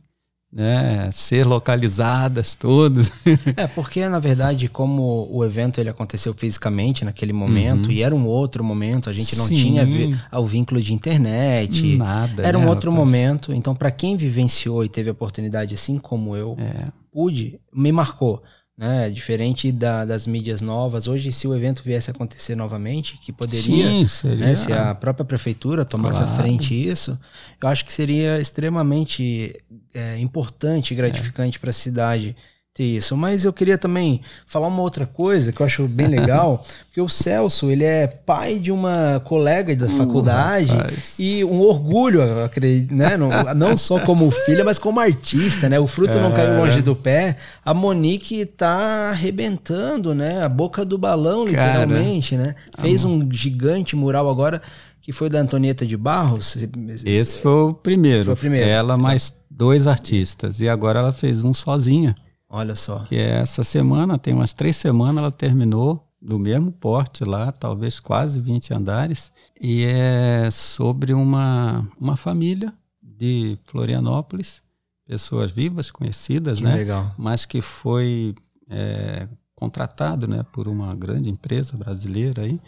[0.52, 3.12] né, ser localizadas todas.
[3.56, 7.92] é, porque na verdade, como o evento ele aconteceu fisicamente naquele momento Uhum.
[7.92, 9.56] e era um outro momento, a gente não Sim.
[9.56, 9.86] tinha
[10.32, 11.98] o vínculo de internet.
[11.98, 12.44] Nada.
[12.44, 13.06] Era um né, outro rapaz?
[13.08, 13.54] momento.
[13.54, 16.88] Então, para quem vivenciou e teve a oportunidade, assim como eu É.
[17.18, 18.44] pude, me marcou.
[18.78, 19.10] Né?
[19.10, 21.08] Diferente da- das mídias novas.
[21.08, 24.46] Hoje, se o evento viesse a acontecer novamente, que poderia, Sim, seria.
[24.46, 26.40] né, se a própria prefeitura tomasse à Claro.
[26.44, 27.20] frente isso,
[27.60, 29.56] eu acho que seria extremamente
[29.96, 32.36] é, importante e gratificante para a cidade
[32.78, 33.18] ter isso.
[33.18, 37.10] Mas eu queria também falar uma outra coisa que eu acho bem legal, porque o
[37.10, 41.16] Celso, ele é pai de uma colega da faculdade Uh, rapaz.
[41.18, 43.18] e um orgulho, acredito, né?
[43.18, 45.80] Não, não só como filha, mas como artista, né?
[45.80, 47.38] O fruto não caiu longe do pé.
[47.66, 50.44] A Monique tá arrebentando, né?
[50.44, 52.54] A boca do balão, Cara, literalmente, né?
[52.80, 54.62] Fez um gigante mural agora
[55.02, 56.58] que foi da Antonieta de Barros.
[57.06, 58.26] Esse foi o primeiro.
[58.26, 58.70] Foi o primeiro.
[58.70, 60.60] Ela mais dois artistas.
[60.60, 62.14] E agora ela fez um sozinha.
[62.50, 63.00] Olha só.
[63.04, 68.00] Que é essa semana, tem umas três semanas, ela terminou do mesmo porte lá, talvez
[68.00, 69.32] quase 20 andares.
[69.62, 74.62] E é sobre uma, uma família de Florianópolis,
[75.06, 76.76] pessoas vivas, conhecidas, Que né?
[76.76, 77.14] legal.
[77.18, 78.36] mas que foi
[78.70, 82.60] é, contratado né, por uma grande empresa brasileira aí,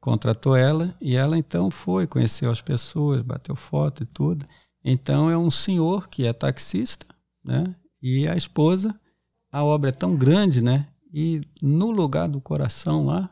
[0.00, 4.46] contratou ela e ela então foi, conheceu as pessoas, bateu foto e tudo.
[4.84, 7.06] Então é um senhor que é taxista,
[7.44, 7.74] né?
[8.00, 8.94] E a esposa,
[9.52, 10.86] a obra é tão grande, né?
[11.12, 13.30] E no lugar do coração lá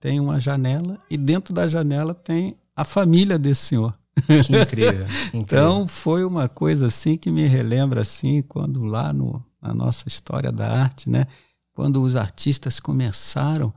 [0.00, 3.96] tem uma janela e dentro da janela tem a família desse senhor.
[4.26, 5.06] Que incrível.
[5.32, 5.34] incrível.
[5.34, 10.50] Então foi uma coisa assim que me relembra assim quando lá no, na nossa história
[10.50, 11.26] da arte, né,
[11.72, 13.72] quando os artistas começaram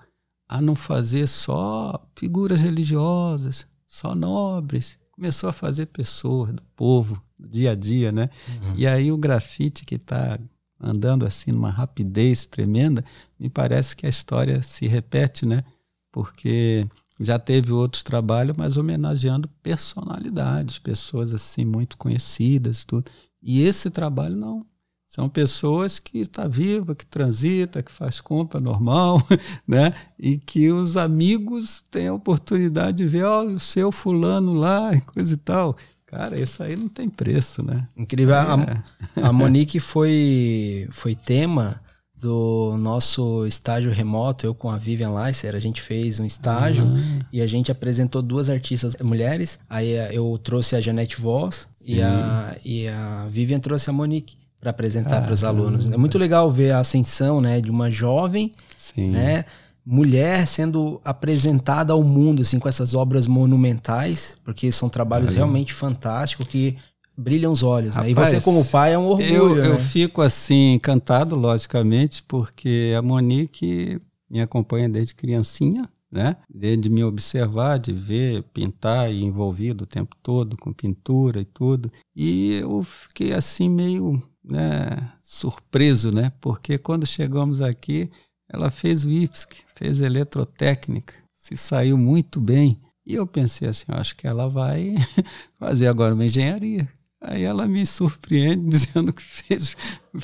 [0.48, 7.48] a não fazer só figuras religiosas, só nobres, começou a fazer pessoas do povo, do
[7.48, 8.30] dia a dia, né?
[8.48, 8.74] Uhum.
[8.76, 10.40] E aí o grafite que está
[10.80, 13.04] andando assim numa rapidez tremenda,
[13.40, 15.64] me parece que a história se repete, né?
[16.12, 16.88] Porque
[17.20, 23.12] já teve outros trabalhos, mas homenageando personalidades, pessoas assim muito conhecidas, tudo.
[23.42, 24.66] E esse trabalho não.
[25.06, 29.20] São pessoas que está viva, que transita, que faz compra normal,
[29.68, 29.92] né?
[30.20, 35.02] E que os amigos têm a oportunidade de ver, olha, o seu fulano lá e
[35.02, 35.76] coisa e tal.
[36.10, 37.88] Cara, isso aí não tem preço, né?
[37.96, 38.34] Incrível.
[38.36, 38.82] A,
[39.16, 39.22] É.
[39.22, 41.80] a Monique foi, foi tema
[42.20, 47.26] do nosso estágio remoto, eu com a Vivian Leisser, a gente fez um estágio Ah.
[47.32, 49.60] e a gente apresentou duas artistas mulheres.
[49.70, 54.72] Aí eu trouxe a Janete Voss e a, e a Vivian trouxe a Monique para
[54.72, 55.86] apresentar para os alunos.
[55.86, 59.12] É muito legal ver a ascensão né, de uma jovem Sim.
[59.12, 59.46] né,
[59.92, 65.38] mulher sendo apresentada ao mundo assim com essas obras monumentais, porque são trabalhos Olha.
[65.38, 66.78] realmente fantásticos que
[67.18, 67.96] brilham os olhos.
[67.96, 68.08] né?
[68.08, 69.68] E Rapaz, você como pai é um orgulho, Eu, né?
[69.68, 74.00] eu fico assim encantado, logicamente, porque a Monique
[74.30, 76.36] me acompanha desde criancinha, né?
[76.54, 81.92] Desde me observar, de ver, pintar e envolvido o tempo todo com pintura e tudo.
[82.16, 86.32] E eu fiquei assim meio, né, surpreso, né?
[86.40, 88.10] Porque quando chegamos aqui,
[88.52, 92.80] ela fez o IFSC, fez eletrotécnica, se saiu muito bem.
[93.06, 94.96] E eu pensei assim, eu acho que ela vai
[95.60, 96.88] fazer agora uma engenharia.
[97.22, 99.76] Aí ela me surpreende dizendo que fez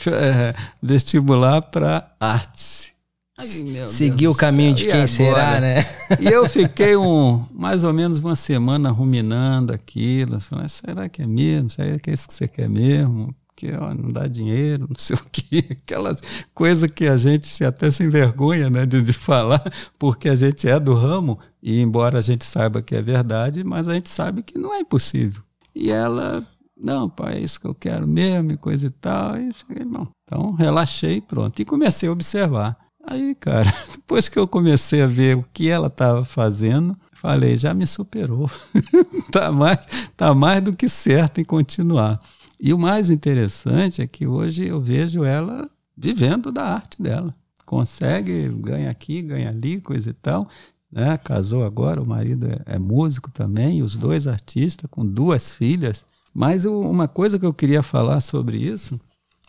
[0.07, 2.93] é, vestibular para artes.
[3.38, 5.85] Ai, Deus o caminho de quem será, né?
[6.21, 10.39] E eu fiquei um, mais ou menos uma semana ruminando aquilo.
[10.39, 11.69] Falei, será que é mesmo?
[11.69, 13.35] Será que é isso que você quer mesmo?
[13.55, 15.65] Que ó, não dá dinheiro, não sei o quê.
[15.83, 16.21] Aquelas
[16.53, 19.63] coisas que a gente se até se envergonha né, de, de falar,
[19.97, 23.87] porque a gente é do ramo, e embora a gente saiba que é verdade, mas
[23.87, 25.41] a gente sabe que não é impossível.
[25.73, 26.45] E ela,
[26.77, 29.37] não, pai, é isso que eu quero mesmo, e coisa e tal.
[29.37, 31.61] E cheguei, bom, então relaxei pronto.
[31.61, 32.77] E comecei a observar.
[33.07, 37.73] Aí, cara, depois que eu comecei a ver o que ela estava fazendo, falei, já
[37.73, 38.49] me superou.
[39.31, 39.79] tá, mais,
[40.17, 42.19] tá mais do que certo em continuar.
[42.59, 47.34] E o mais interessante é que hoje eu vejo ela vivendo da arte dela.
[47.65, 50.47] Consegue, ganha aqui, ganha ali, coisa e tal.
[50.91, 51.17] Né?
[51.17, 56.05] Casou agora, o marido é, é músico também, os dois artistas, com duas filhas.
[56.34, 58.99] Mas eu, uma coisa que eu queria falar sobre isso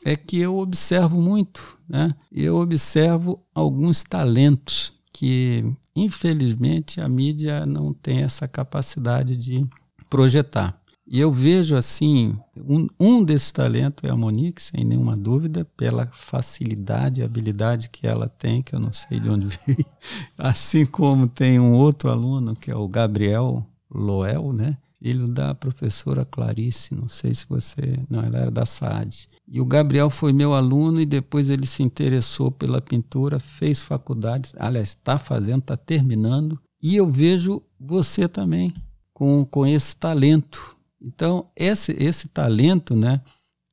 [0.05, 2.15] é que eu observo muito, né?
[2.31, 5.65] Eu observo alguns talentos que,
[5.97, 9.67] infelizmente, a mídia não tem essa capacidade de
[10.09, 10.81] projetar.
[11.07, 16.07] E eu vejo assim, um, um desses talentos é a Monique, sem nenhuma dúvida, pela
[16.07, 19.87] facilidade e habilidade que ela tem, que eu não sei de onde veio.
[20.37, 24.77] Assim como tem um outro aluno, que é o Gabriel Loel, né?
[25.07, 27.97] filho da professora Clarice, não sei se você.
[28.11, 29.29] Não, ela era da SAD.
[29.47, 34.51] E o Gabriel foi meu aluno e depois ele se interessou pela pintura, fez faculdade,
[34.59, 36.59] aliás, está fazendo, está terminando.
[36.83, 38.75] E eu vejo você também
[39.15, 40.76] com, com esse talento.
[41.07, 43.21] Então, esse, esse talento, né,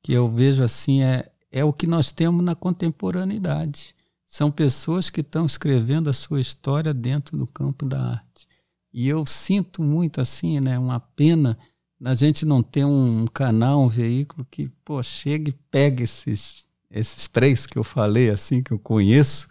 [0.02, 3.92] que eu vejo assim, é, é o que nós temos na contemporaneidade.
[4.24, 8.46] São pessoas que estão escrevendo a sua história dentro do campo da arte.
[8.92, 11.58] E eu sinto muito assim, né, uma pena
[12.04, 17.26] a gente não ter um canal, um veículo que pô, chega e pega esses, esses
[17.26, 19.48] três que eu falei, assim, que eu conheço,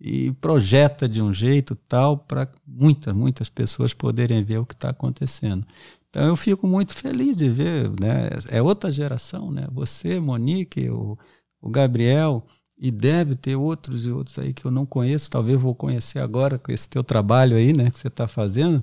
[0.00, 4.90] e projeta de um jeito tal para muitas, muitas pessoas poderem ver o que está
[4.90, 5.66] acontecendo.
[6.18, 8.28] Então eu fico muito feliz de ver, né?
[8.50, 9.68] É outra geração, né?
[9.70, 11.16] Você, Monique, o,
[11.60, 12.44] o Gabriel,
[12.76, 16.58] e deve ter outros e outros aí que eu não conheço, talvez vou conhecer agora
[16.58, 18.82] com esse teu trabalho aí, né, que você está fazendo,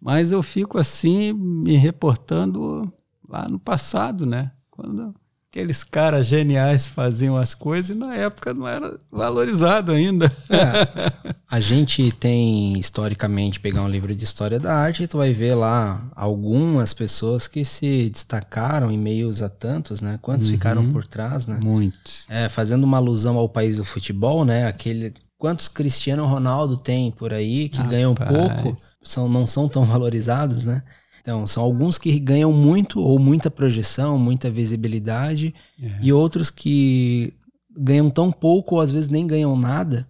[0.00, 2.92] mas eu fico assim me reportando
[3.28, 5.14] lá no passado, né, quando
[5.52, 10.32] aqueles caras geniais faziam as coisas e na época não era valorizado ainda.
[10.48, 15.34] É, a gente tem historicamente pegar um livro de história da arte e tu vai
[15.34, 20.18] ver lá algumas pessoas que se destacaram em meios a tantos, né?
[20.22, 21.60] Quantos uhum, ficaram por trás, né?
[21.62, 22.24] Muitos.
[22.30, 24.66] É, fazendo uma alusão ao país do futebol, né?
[24.66, 27.90] Aquele quantos Cristiano Ronaldo tem por aí que Rapaz.
[27.90, 30.82] ganham pouco, são não são tão valorizados, né?
[31.22, 35.98] Então, são alguns que ganham muito ou muita projeção, muita visibilidade, é.
[36.02, 37.32] e outros que
[37.74, 40.06] ganham tão pouco ou às vezes nem ganham nada,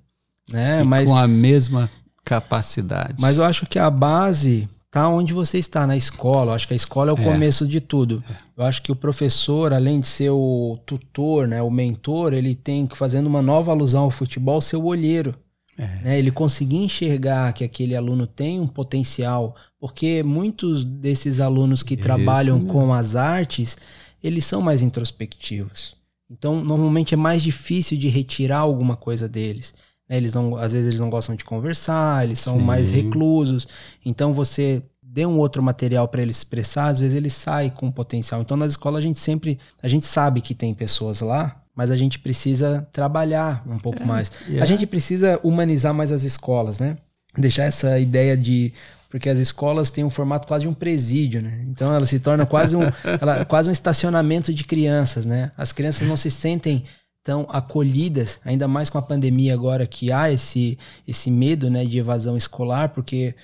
[0.51, 0.81] né?
[0.81, 1.91] E mas com a mesma
[2.25, 3.21] capacidade.
[3.21, 6.53] Mas eu acho que a base tá onde você está na escola.
[6.53, 7.25] Eu acho que a escola é o é.
[7.25, 8.25] começo de tudo.
[8.31, 8.35] É.
[8.63, 12.87] Eu acho que o professor, além de ser o tutor, né, o mentor, ele tem
[12.87, 15.35] que fazendo uma nova alusão ao futebol, ser o olheiro.
[15.79, 15.87] É.
[16.03, 16.19] Né?
[16.19, 22.65] Ele conseguir enxergar que aquele aluno tem um potencial, porque muitos desses alunos que trabalham
[22.67, 23.77] com as artes,
[24.23, 25.97] eles são mais introspectivos.
[26.31, 29.75] Então, normalmente é mais difícil de retirar alguma coisa deles.
[30.09, 30.17] Né?
[30.17, 32.65] Eles não, às vezes eles não gostam de conversar, eles são Sim.
[32.65, 33.67] mais reclusos.
[34.05, 38.41] Então, você dê um outro material para ele expressar, às vezes ele sai com potencial.
[38.41, 41.97] Então, nas escolas a gente sempre, a gente sabe que tem pessoas lá mas a
[41.97, 44.31] gente precisa trabalhar um pouco é, mais.
[44.47, 44.63] Yeah.
[44.63, 46.97] A gente precisa humanizar mais as escolas, né?
[47.37, 48.73] Deixar essa ideia de
[49.09, 51.65] porque as escolas têm um formato quase de um presídio, né?
[51.69, 52.81] Então ela se torna quase um,
[53.21, 55.53] ela, quase um estacionamento de crianças, né?
[55.55, 56.83] As crianças não se sentem
[57.23, 61.99] tão acolhidas, ainda mais com a pandemia agora que há esse, esse medo né, de
[61.99, 63.35] evasão escolar, porque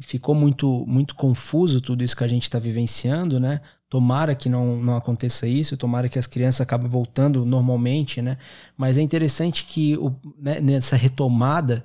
[0.00, 3.60] ficou muito, muito confuso tudo isso que a gente está vivenciando, né?
[3.90, 8.38] Tomara que não, não aconteça isso, tomara que as crianças acabem voltando normalmente, né?
[8.76, 11.82] Mas é interessante que o, né, nessa retomada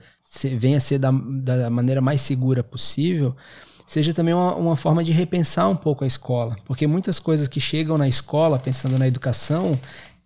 [0.56, 3.36] venha a ser da, da maneira mais segura possível,
[3.88, 6.56] seja também uma, uma forma de repensar um pouco a escola.
[6.64, 9.76] Porque muitas coisas que chegam na escola, pensando na educação,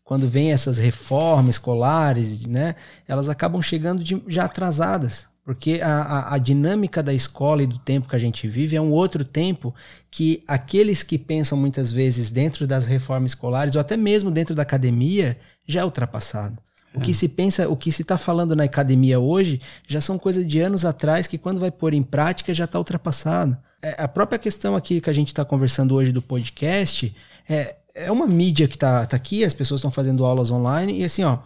[0.04, 2.76] quando vem essas reformas escolares, né,
[3.08, 5.29] elas acabam chegando de, já atrasadas.
[5.44, 8.82] Porque a, a, a, dinâmica da escola e do tempo que a gente vive é
[8.82, 9.74] um outro tempo
[10.12, 14.62] que aqueles que pensam muitas vezes dentro das reformas escolares, ou até mesmo dentro da
[14.62, 15.38] academia,
[15.68, 16.62] já é ultrapassado.
[16.94, 17.14] O que é.
[17.14, 20.86] se pensa, o que se está falando na academia hoje, já são coisas de anos
[20.86, 23.58] atrás que quando vai pôr em prática já está ultrapassado.
[23.82, 27.16] É, a própria questão aqui que a gente está conversando hoje do podcast
[27.48, 31.04] é, é uma mídia que está tá aqui, as pessoas estão fazendo aulas online e
[31.04, 31.40] assim, ó,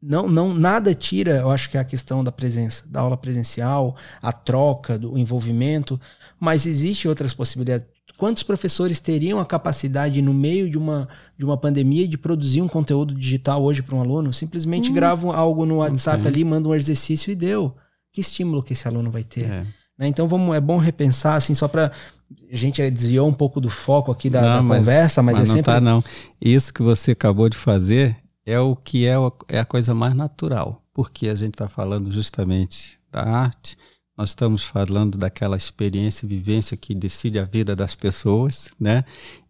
[0.00, 3.96] não, não nada tira, eu acho que é a questão da presença, da aula presencial,
[4.22, 6.00] a troca, do envolvimento,
[6.38, 7.86] mas existe outras possibilidades.
[8.16, 12.68] Quantos professores teriam a capacidade, no meio de uma, de uma pandemia, de produzir um
[12.68, 14.32] conteúdo digital hoje para um aluno?
[14.32, 16.28] Simplesmente hum, gravam algo no WhatsApp okay.
[16.28, 17.76] ali, mandam um exercício e deu.
[18.12, 19.44] Que estímulo que esse aluno vai ter?
[19.44, 19.66] É.
[19.96, 20.08] Né?
[20.08, 21.92] Então vamos, é bom repensar, assim, só para
[22.52, 25.44] a gente desviou um pouco do foco aqui da, não, da mas, conversa, mas, mas
[25.44, 25.72] é não sempre.
[25.72, 26.04] Tá, não.
[26.40, 28.16] Isso que você acabou de fazer
[28.48, 29.14] é o que é,
[29.48, 33.76] é a coisa mais natural, porque a gente está falando justamente da arte,
[34.16, 39.04] nós estamos falando daquela experiência e vivência que decide a vida das pessoas, né?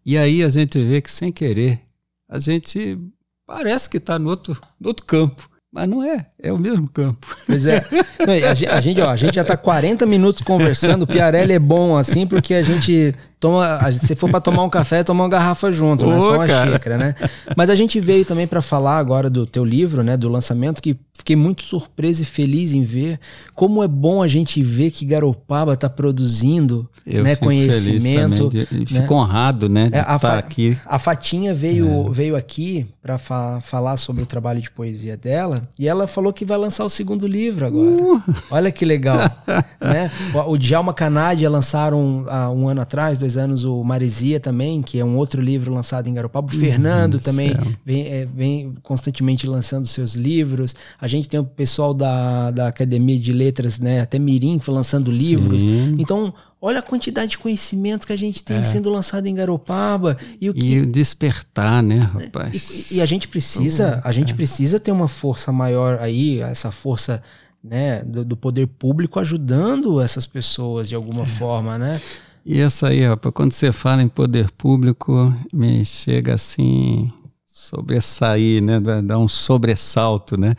[0.05, 1.81] E aí a gente vê que sem querer
[2.27, 2.99] a gente
[3.47, 5.49] parece que está no outro, no outro campo.
[5.71, 7.35] Mas não é, é o mesmo campo.
[7.45, 7.85] Pois é.
[8.49, 11.03] a, gente, ó, a gente já está 40 minutos conversando.
[11.03, 13.91] O Piarelli é bom assim, porque a gente toma.
[13.93, 16.47] Se for para tomar um café, toma uma garrafa junto, Ô, não é só uma
[16.47, 16.73] cara.
[16.73, 17.15] xícara, né?
[17.55, 20.17] Mas a gente veio também para falar agora do teu livro, né?
[20.17, 23.19] Do lançamento, que fiquei muito surpreso e feliz em ver
[23.53, 28.49] como é bom a gente ver que Garopaba está produzindo Eu né, conhecimento.
[28.49, 29.01] Feliz também, né?
[29.01, 29.89] Fico honrado, né?
[29.89, 30.77] De é, a, fa aqui.
[30.85, 32.09] a Fatinha veio, é.
[32.09, 36.45] veio aqui para fa falar sobre o trabalho de poesia dela e ela falou que
[36.45, 38.01] vai lançar o segundo livro agora.
[38.01, 38.21] Uh.
[38.49, 39.19] Olha que legal.
[39.81, 40.09] né?
[40.33, 44.81] O, o Djalma Canadia lançaram há um ano atrás, dois dois anos o Maresia também,
[44.81, 46.47] que é um outro livro lançado em Garopaba.
[46.47, 47.53] O Fernando uhum, também
[47.85, 50.75] vem, é, vem, constantemente lançando seus livros.
[50.99, 54.01] A gente tem o pessoal da, da Academia de Letras, né?
[54.01, 55.17] Até Mirim, lançando Sim.
[55.17, 55.63] livros.
[55.97, 58.63] Então, olha a quantidade de conhecimento que a gente tem é.
[58.63, 60.17] sendo lançado em Garopaba.
[60.41, 62.91] E o, que, e despertar, né, rapaz?
[62.91, 64.35] E, e a gente precisa, a gente é.
[64.35, 67.21] precisa ter uma força maior aí, essa força
[67.63, 71.25] né, do, do, poder público ajudando essas pessoas de alguma é.
[71.25, 72.01] forma, né?
[72.45, 77.11] E essa aí, rapaz, quando você fala em poder público, me chega assim
[77.45, 80.55] sobressair, né, dar um sobressalto, né?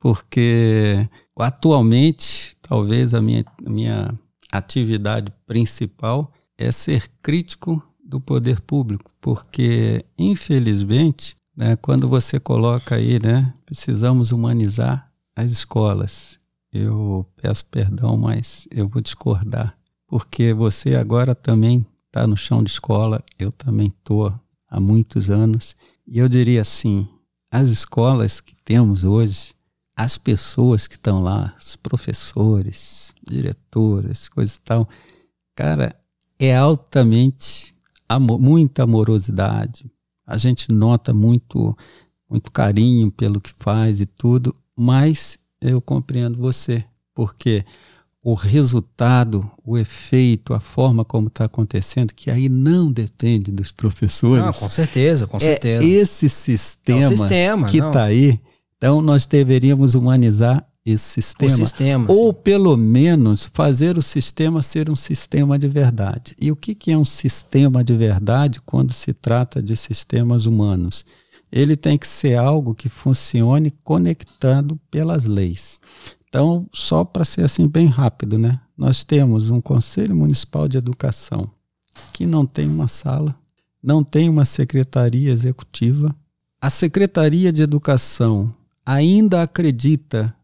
[0.00, 1.08] Porque
[1.38, 4.18] atualmente, talvez a minha, a minha
[4.50, 13.18] atividade principal é ser crítico do poder público, porque infelizmente, né, quando você coloca aí,
[13.22, 16.38] né, precisamos humanizar as escolas,
[16.72, 19.77] eu peço perdão, mas eu vou discordar,
[20.08, 24.34] porque você agora também está no chão de escola, eu também estou
[24.68, 27.06] há muitos anos, e eu diria assim:
[27.50, 29.54] as escolas que temos hoje,
[29.94, 34.88] as pessoas que estão lá, os professores, diretores, coisas e tal,
[35.54, 35.94] cara,
[36.38, 37.74] é altamente
[38.08, 39.90] amor, muita amorosidade.
[40.26, 41.76] A gente nota muito
[42.30, 46.84] muito carinho pelo que faz e tudo, mas eu compreendo você,
[47.14, 47.64] porque
[48.22, 54.44] o resultado, o efeito, a forma como está acontecendo, que aí não depende dos professores.
[54.44, 55.84] Não, com certeza, com é certeza.
[55.84, 58.40] Esse sistema, é sistema que está aí.
[58.76, 61.50] Então, nós deveríamos humanizar esse sistema.
[61.50, 62.40] sistema ou, sim.
[62.42, 66.34] pelo menos, fazer o sistema ser um sistema de verdade.
[66.40, 71.04] E o que, que é um sistema de verdade quando se trata de sistemas humanos?
[71.50, 75.80] ele tem que ser algo que funcione conectado pelas leis.
[76.28, 78.60] Então, só para ser assim bem rápido, né?
[78.76, 81.50] Nós temos um Conselho Municipal de Educação
[82.12, 83.34] que não tem uma sala,
[83.82, 86.14] não tem uma secretaria executiva.
[86.60, 88.54] A Secretaria de Educação
[88.84, 90.34] ainda acredita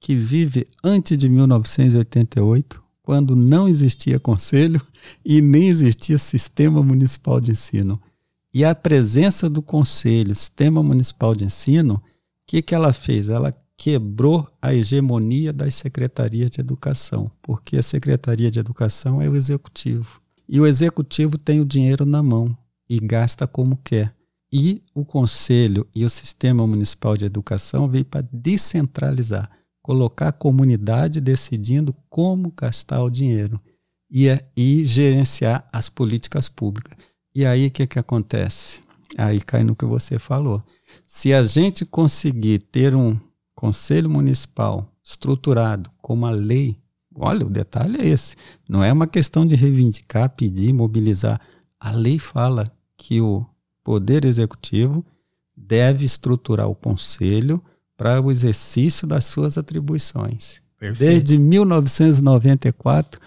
[0.00, 4.80] que vive antes de 1988, quando não existia conselho
[5.24, 8.00] e nem existia sistema municipal de ensino.
[8.54, 12.00] E a presença do Conselho, Sistema Municipal de Ensino, o
[12.46, 13.30] que, que ela fez?
[13.30, 19.34] Ela quebrou a hegemonia das secretarias de educação, porque a Secretaria de Educação é o
[19.34, 20.20] executivo.
[20.48, 22.56] E o executivo tem o dinheiro na mão
[22.88, 24.14] e gasta como quer.
[24.52, 29.50] E o Conselho e o Sistema Municipal de Educação veio para descentralizar,
[29.82, 33.60] colocar a comunidade decidindo como gastar o dinheiro
[34.08, 36.96] e, e gerenciar as políticas públicas.
[37.34, 38.78] E aí o que, que acontece?
[39.18, 40.62] Aí cai no que você falou.
[41.08, 43.18] Se a gente conseguir ter um
[43.62, 46.76] conselho municipal estruturado com uma lei,
[47.14, 48.34] olha, o detalhe é esse.
[48.68, 51.40] Não é uma questão de reivindicar, pedir, mobilizar.
[51.78, 53.46] A lei fala que o
[53.84, 55.06] poder executivo
[55.56, 57.62] deve estruturar o conselho
[57.96, 60.60] para o exercício das suas atribuições.
[60.76, 61.08] Perfeito.
[61.08, 63.20] Desde 1994,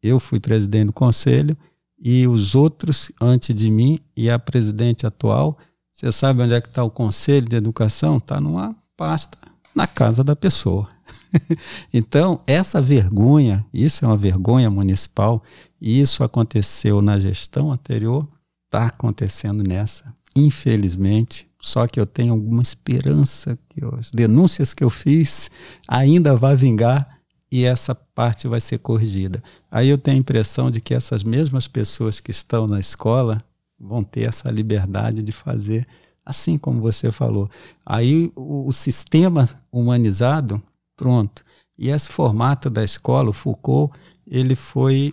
[0.00, 1.56] eu fui presidente do conselho
[1.98, 5.58] e os outros antes de mim e a presidente atual.
[5.92, 8.18] Você sabe onde é que está o Conselho de Educação?
[8.18, 10.88] Está numa pasta na casa da pessoa.
[11.92, 15.42] então, essa vergonha, isso é uma vergonha municipal,
[15.80, 18.28] e isso aconteceu na gestão anterior,
[18.66, 20.14] está acontecendo nessa.
[20.34, 25.50] Infelizmente, só que eu tenho alguma esperança que as denúncias que eu fiz
[25.86, 27.18] ainda vai vingar
[27.50, 29.42] e essa parte vai ser corrigida.
[29.70, 33.42] Aí eu tenho a impressão de que essas mesmas pessoas que estão na escola
[33.78, 35.86] vão ter essa liberdade de fazer
[36.24, 37.50] assim como você falou.
[37.84, 40.62] Aí o, o sistema humanizado,
[40.96, 41.44] pronto.
[41.78, 43.92] E esse formato da escola, o Foucault,
[44.26, 45.12] ele foi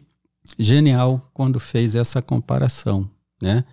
[0.57, 3.09] genial quando fez essa comparação,
[3.41, 3.63] né?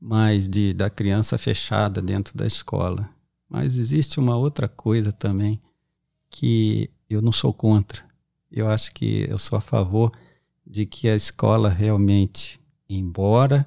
[0.00, 3.08] Mas de da criança fechada dentro da escola.
[3.48, 5.60] Mas existe uma outra coisa também
[6.30, 8.04] que eu não sou contra,
[8.50, 10.12] eu acho que eu sou a favor
[10.66, 13.66] de que a escola realmente, embora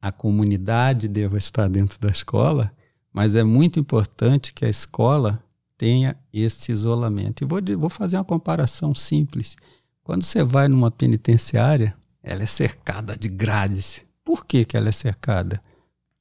[0.00, 2.72] a comunidade deva estar dentro da escola,
[3.12, 5.42] mas é muito importante que a escola
[5.76, 7.42] tenha esse isolamento.
[7.42, 9.56] E vou, vou fazer uma comparação simples.
[10.02, 14.04] Quando você vai numa penitenciária, ela é cercada de grades.
[14.24, 15.60] Por que, que ela é cercada?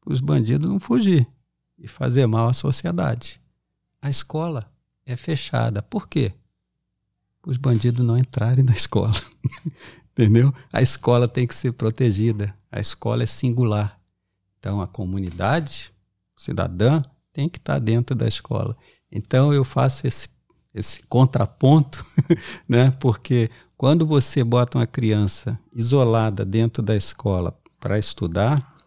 [0.06, 1.28] Os bandidos não fugir
[1.78, 3.42] e fazer mal à sociedade.
[4.02, 4.72] A escola
[5.06, 5.82] é fechada.
[5.82, 6.34] Por quê?
[7.48, 9.16] os bandidos não entrarem na escola.
[10.12, 10.54] Entendeu?
[10.72, 12.54] A escola tem que ser protegida.
[12.78, 14.00] A escola é singular.
[14.60, 15.92] Então, a comunidade
[16.36, 17.02] cidadã
[17.34, 18.76] tem que estar dentro da escola.
[19.12, 20.30] Então, eu faço esse,
[20.76, 22.06] esse contraponto,
[22.70, 22.92] né?
[23.00, 28.78] porque quando você bota uma criança isolada dentro da escola para estudar,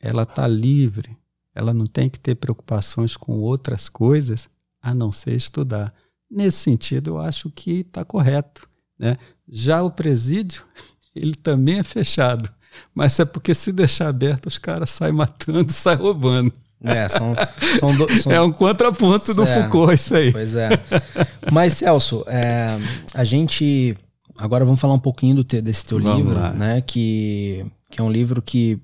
[0.00, 1.16] ela está livre,
[1.54, 4.48] ela não tem que ter preocupações com outras coisas
[4.82, 5.94] a não ser estudar.
[6.28, 8.68] Nesse sentido, eu acho que está correto.
[8.98, 9.16] Né?
[9.48, 10.64] Já o presídio,
[11.14, 12.55] ele também é fechado.
[12.94, 16.52] Mas é porque se deixar aberto, os caras saem matando, saem roubando.
[16.82, 17.34] É, são,
[17.80, 18.30] são, do, são...
[18.32, 20.30] é um contraponto do é, Foucault, isso aí.
[20.30, 20.68] Pois é.
[21.50, 22.66] Mas, Celso, é,
[23.14, 23.96] a gente.
[24.36, 26.50] Agora vamos falar um pouquinho do te, desse teu vamos livro, lá.
[26.50, 26.82] né?
[26.82, 28.78] Que, que é um livro que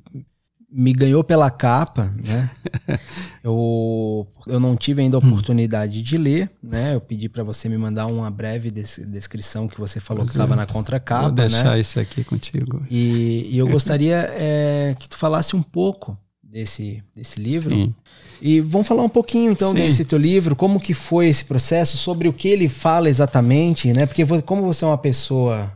[0.72, 2.50] me ganhou pela capa, né?
[3.44, 6.94] eu, eu não tive ainda a oportunidade de ler, né?
[6.94, 10.56] Eu pedi para você me mandar uma breve des descrição que você falou que estava
[10.56, 11.80] na contracapa, Vou deixar né?
[11.80, 12.82] isso aqui contigo.
[12.90, 17.74] E, e eu gostaria é, que tu falasse um pouco desse, desse livro.
[17.74, 17.94] Sim.
[18.40, 19.76] E vamos falar um pouquinho então Sim.
[19.76, 24.06] desse teu livro, como que foi esse processo, sobre o que ele fala exatamente, né?
[24.06, 25.72] Porque como você é uma pessoa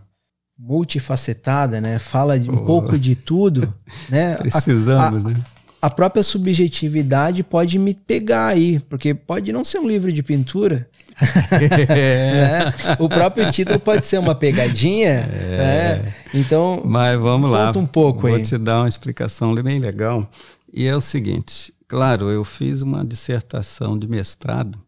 [0.59, 1.99] multifacetada, né?
[1.99, 3.73] Fala um pouco de tudo,
[4.09, 4.35] né?
[4.37, 5.45] Precisamos, a, a, né?
[5.81, 10.89] A própria subjetividade pode me pegar aí, porque pode não ser um livro de pintura.
[11.91, 12.65] É.
[12.67, 12.75] né?
[12.99, 15.09] O próprio título pode ser uma pegadinha.
[15.09, 16.01] É.
[16.03, 16.15] Né?
[16.35, 17.73] Então, mas vamos lá.
[17.77, 18.43] um pouco Vou aí.
[18.43, 20.29] te dar uma explicação bem legal.
[20.73, 24.86] E é o seguinte: claro, eu fiz uma dissertação de mestrado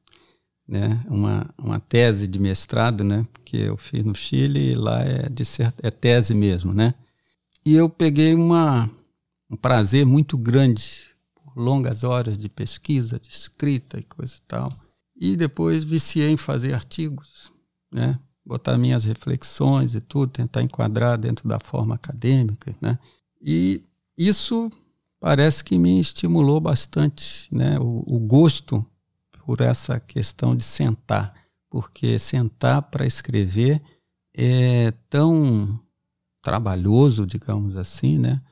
[0.69, 5.29] né, uma, uma tese de mestrado, né, que eu fiz no Chile e lá é,
[5.29, 5.43] de
[5.83, 6.93] é tese mesmo, né.
[7.65, 8.91] E eu peguei uma,
[9.51, 14.73] um prazer muito grande por longas horas de pesquisa, de escrita e coisa e tal.
[15.17, 17.51] E depois viciei em fazer artigos,
[17.91, 22.99] né, botar minhas reflexões e tudo, tentar enquadrar dentro da forma acadêmica, né.
[23.41, 23.83] E
[24.19, 24.71] isso
[25.19, 28.85] parece que me estimulou bastante, né, o, o gosto
[29.49, 31.33] por essa questão de sentar,
[31.71, 33.81] porque sentar para escrever
[34.37, 35.81] é tão
[36.43, 38.43] trabalhoso, digamos assim, né?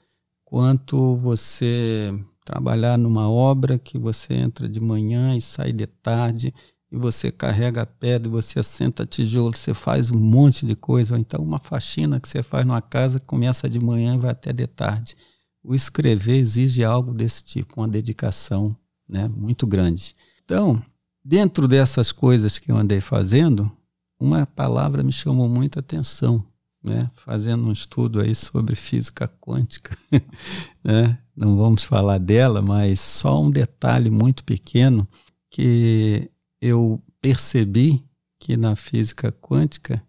[0.43, 6.55] Quanto você trabalhar numa obra que você entra de manhã e sai de tarde,
[6.91, 11.21] e você carrega a pedra, você assenta tijolo, você faz um monte de coisa, ou
[11.21, 14.51] então uma faxina que você faz numa casa que começa de manhã e vai até
[14.51, 15.15] de tarde.
[15.63, 18.75] O escrever exige algo desse tipo, uma dedicação
[19.07, 20.17] né, muito grande.
[20.47, 20.81] Então,
[21.25, 23.71] dentro dessas coisas que eu andei fazendo,
[24.19, 26.43] uma palavra me chamou muita atenção,
[26.81, 27.11] né?
[27.17, 29.99] Fazendo um estudo aí sobre física quântica,
[30.85, 31.19] né?
[31.35, 35.07] Não vamos falar dela, mas só um detalhe muito pequeno
[35.51, 36.31] que
[36.61, 38.05] eu percebi
[38.39, 40.01] que na física quântica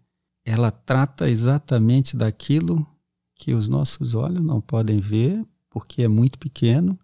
[0.46, 2.86] ela trata exatamente daquilo
[3.34, 6.96] que os nossos olhos não podem ver, porque é muito pequeno,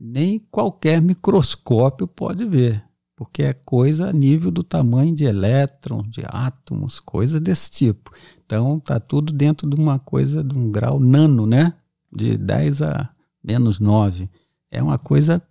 [0.00, 2.84] nem qualquer microscópio pode ver,
[3.16, 8.12] porque é coisa a nível do tamanho de elétrons, de átomos, coisa desse tipo.
[8.46, 11.74] Então tá tudo dentro de uma coisa de um grau nano, né?
[12.12, 13.10] De 10 a
[13.42, 14.30] menos 9.
[14.70, 15.42] É uma coisa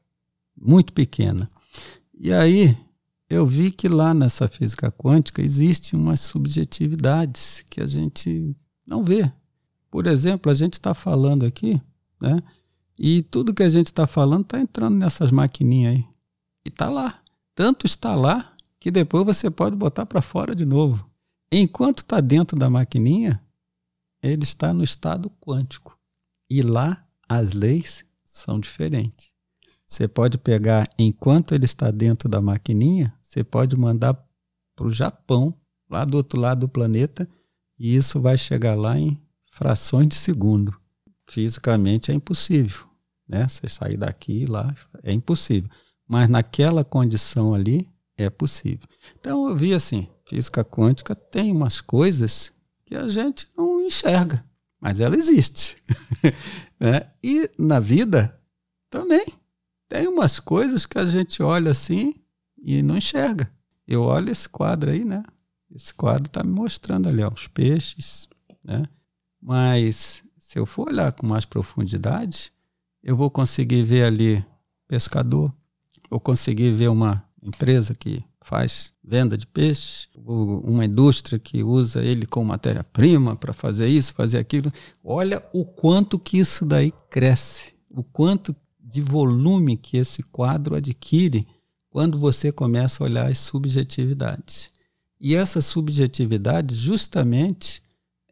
[0.56, 1.50] muito pequena.
[2.18, 2.78] E aí
[3.30, 8.56] eu vi que lá nessa física quântica existem umas subjetividades que a gente
[8.88, 9.30] não vê.
[9.92, 11.82] Por exemplo, a gente está falando aqui,
[12.22, 12.42] né?
[12.98, 16.06] E tudo que a gente está falando está entrando nessas maquininhas aí.
[16.66, 17.22] E está lá.
[17.54, 21.08] Tanto está lá que depois você pode botar para fora de novo.
[21.52, 23.42] Enquanto está dentro da maquininha,
[24.22, 25.98] ele está no estado quântico.
[26.50, 29.32] E lá as leis são diferentes.
[29.86, 34.14] Você pode pegar, enquanto ele está dentro da maquininha, você pode mandar
[34.76, 35.54] para o Japão,
[35.90, 37.28] lá do outro lado do planeta,
[37.80, 40.78] e isso vai chegar lá em frações de segundo.
[41.28, 42.88] Fisicamente é impossível
[43.28, 43.48] né?
[43.48, 44.74] Você sair daqui e lá
[45.04, 45.70] é impossível.
[46.08, 48.88] Mas naquela condição ali é possível.
[49.20, 52.52] Então eu vi assim, física quântica tem umas coisas
[52.86, 54.44] que a gente não enxerga,
[54.80, 55.76] mas ela existe.
[56.80, 57.12] né?
[57.22, 58.40] E na vida
[58.90, 59.26] também
[59.90, 62.16] tem umas coisas que a gente olha assim
[62.58, 63.52] e não enxerga.
[63.86, 65.24] Eu olho esse quadro aí, né?
[65.70, 68.28] Esse quadro está me mostrando ali ó, os peixes,
[68.64, 68.86] né?
[69.42, 72.54] Mas se eu for olhar com mais profundidade,
[73.04, 74.46] eu vou conseguir ver ali
[74.88, 75.54] pescador,
[76.10, 82.26] vou conseguir ver uma empresa que faz venda de peixe, uma indústria que usa ele
[82.26, 84.72] como matéria-prima para fazer isso, fazer aquilo.
[85.04, 91.46] Olha o quanto que isso daí cresce, o quanto de volume que esse quadro adquire
[91.90, 94.70] quando você começa a olhar as subjetividades.
[95.20, 97.82] E essa subjetividade justamente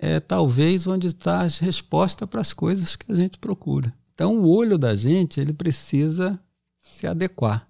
[0.06, 3.92] é talvez onde está a resposta para as coisas que a gente procura.
[4.14, 6.40] Então, o olho da gente ele precisa
[6.80, 7.68] se adequar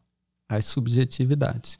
[0.49, 1.79] às subjetividades.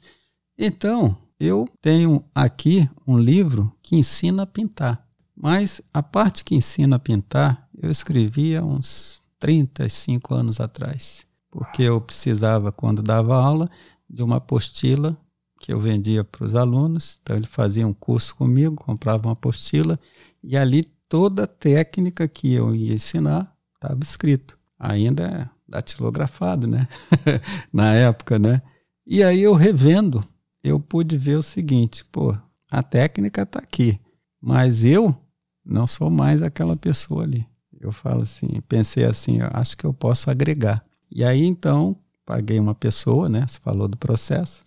[0.58, 5.06] Então, eu tenho aqui um livro que ensina a pintar.
[5.36, 11.82] Mas a parte que ensina a pintar, eu escrevi há uns 35 anos atrás, porque
[11.82, 13.68] eu precisava, quando dava aula,
[14.08, 15.14] de uma apostila
[15.58, 17.18] que eu vendia para os alunos.
[17.22, 19.98] Então, ele fazia um curso comigo, comprava uma apostila,
[20.42, 24.58] e ali toda a técnica que eu ia ensinar estava escrito.
[24.78, 26.86] Ainda é datilografado, né?
[27.72, 28.62] Na época, né?
[29.06, 30.24] E aí eu revendo,
[30.62, 32.36] eu pude ver o seguinte, pô,
[32.70, 34.00] a técnica está aqui,
[34.40, 35.16] mas eu
[35.64, 37.46] não sou mais aquela pessoa ali.
[37.80, 40.84] Eu falo assim, pensei assim, acho que eu posso agregar.
[41.10, 43.46] E aí então paguei uma pessoa, né?
[43.46, 44.64] Você falou do processo.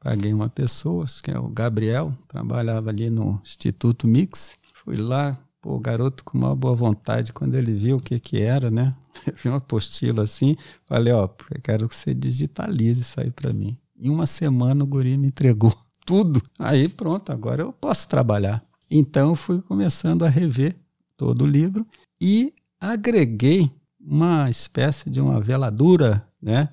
[0.00, 4.56] Paguei uma pessoa, que é o Gabriel, trabalhava ali no Instituto Mix.
[4.72, 8.40] Fui lá, pô, o garoto com uma boa vontade, quando ele viu o que que
[8.40, 8.94] era, né?
[9.34, 11.28] vi uma apostila assim, falei, ó,
[11.62, 13.76] quero que você digitalize isso aí para mim.
[13.98, 15.76] Em uma semana o guri me entregou
[16.06, 16.40] tudo.
[16.58, 18.62] Aí pronto, agora eu posso trabalhar.
[18.90, 20.76] Então fui começando a rever
[21.16, 21.84] todo o livro
[22.20, 23.70] e agreguei
[24.00, 26.70] uma espécie de uma veladura, né,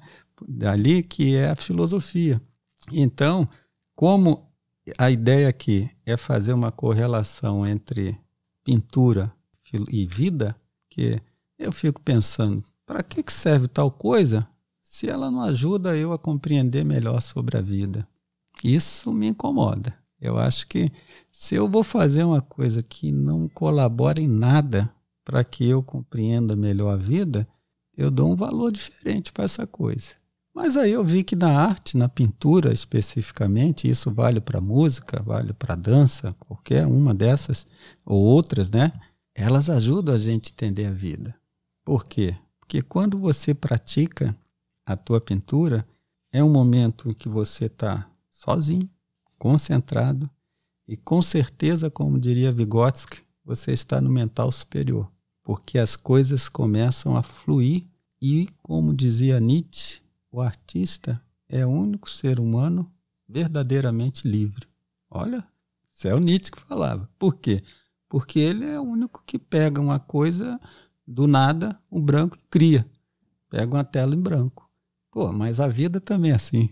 [0.48, 2.40] dali que é a filosofia.
[2.92, 3.48] Então,
[3.96, 4.50] como
[4.98, 8.18] a ideia aqui é fazer uma correlação entre
[8.64, 9.34] pintura
[9.90, 10.56] e vida,
[10.90, 11.20] que
[11.58, 14.48] eu fico pensando, para que serve tal coisa
[14.82, 18.08] se ela não ajuda eu a compreender melhor sobre a vida?
[18.64, 19.98] Isso me incomoda.
[20.20, 20.92] Eu acho que
[21.32, 26.56] se eu vou fazer uma coisa que não colabora em nada para que eu compreenda
[26.56, 27.48] melhor a vida,
[27.98, 30.16] eu dou um valor diferente para essa coisa.
[30.56, 35.52] Mas aí eu vi que na arte, na pintura especificamente, isso vale para música, vale
[35.52, 37.68] para dança, qualquer uma dessas
[38.06, 38.94] ou outras, né?
[39.36, 41.36] Elas ajudam a gente a entender a vida.
[41.84, 42.38] Por quê?
[42.58, 44.34] Porque quando você pratica
[44.86, 45.86] a tua pintura,
[46.32, 48.90] é um momento em que você está sozinho,
[49.38, 50.30] concentrado
[50.88, 55.12] e com certeza, como diria Vygotsky, você está no mental superior,
[55.44, 57.84] porque as coisas começam a fluir
[58.22, 60.05] e, como dizia Nietzsche,
[60.36, 62.92] o artista é o único ser humano
[63.28, 64.68] verdadeiramente livre.
[65.10, 65.48] Olha,
[65.90, 67.10] isso é o Nietzsche que falava.
[67.18, 67.64] Por quê?
[68.10, 70.60] Porque ele é o único que pega uma coisa
[71.08, 72.86] do nada, um branco e cria.
[73.50, 74.70] Pega uma tela em branco.
[75.10, 76.70] Pô, mas a vida também é assim.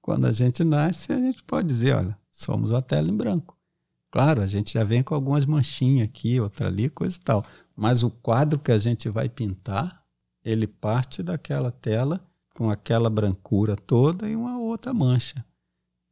[0.00, 3.58] Quando a gente nasce, a gente pode dizer, olha, somos a tela em branco.
[4.08, 7.44] Claro, a gente já vem com algumas manchinhas aqui, outra ali, coisa e tal.
[7.74, 10.04] Mas o quadro que a gente vai pintar,
[10.44, 12.24] ele parte daquela tela
[12.60, 15.42] com aquela brancura toda e uma outra mancha.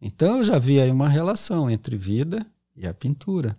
[0.00, 3.54] Então eu já vi aí uma relação entre vida e a pintura.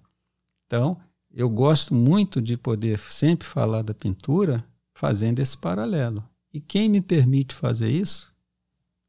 [0.65, 6.27] Então, eu gosto muito de poder sempre falar da pintura fazendo esse paralelo.
[6.51, 8.33] E quem me permite fazer isso?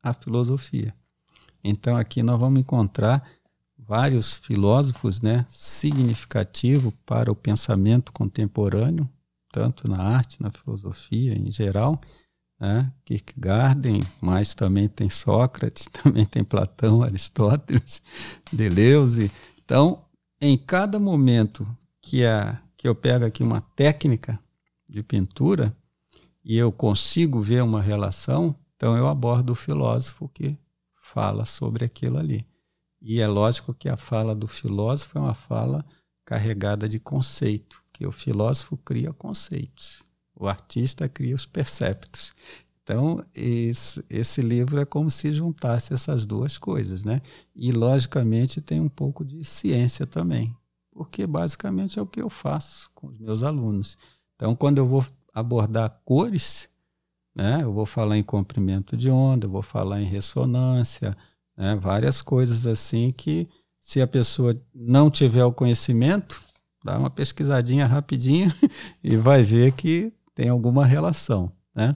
[0.02, 0.94] A filosofia.
[1.64, 3.26] Então aqui nós vamos encontrar
[3.78, 9.08] vários filósofos né, significativos para o pensamento contemporâneo,
[9.50, 11.98] tanto na arte, na filosofia em geral.
[12.60, 12.92] Né?
[13.06, 18.02] Kierkegaard, mas também tem Sócrates, também tem Platão, Aristóteles,
[18.52, 19.32] Deleuze.
[19.64, 20.04] Então,
[20.40, 21.66] em cada momento
[22.02, 24.38] que, a, que eu pego aqui uma técnica
[24.86, 25.74] de pintura
[26.44, 30.56] e eu consigo ver uma relação, então eu abordo o filósofo que
[30.94, 32.46] fala sobre aquilo ali.
[33.00, 35.84] E é lógico que a fala do filósofo é uma fala
[36.24, 40.02] carregada de conceito, que o filósofo cria conceitos,
[40.40, 42.32] o artista cria os perceptos.
[42.82, 47.20] Então, esse, esse livro é como se juntasse essas duas coisas, né?
[47.54, 50.56] E, logicamente, tem um pouco de ciência também,
[50.90, 53.98] porque basicamente é o que eu faço com os meus alunos.
[54.34, 56.68] Então, quando eu vou abordar cores,
[57.36, 57.60] né?
[57.62, 61.16] Eu vou falar em comprimento de onda, eu vou falar em ressonância,
[61.56, 61.76] né?
[61.76, 63.46] várias coisas assim que,
[63.78, 66.42] se a pessoa não tiver o conhecimento,
[66.82, 68.54] dá uma pesquisadinha rapidinha
[69.04, 71.52] e vai ver que tem alguma relação.
[71.74, 71.94] Né?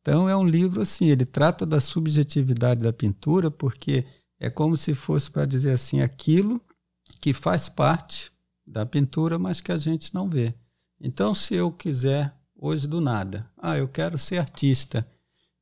[0.00, 4.04] Então é um livro assim, ele trata da subjetividade da pintura, porque
[4.38, 6.60] é como se fosse para dizer assim, aquilo
[7.20, 8.32] que faz parte
[8.66, 10.54] da pintura, mas que a gente não vê.
[11.00, 13.44] Então, se eu quiser hoje do nada.
[13.58, 15.04] Ah, eu quero ser artista.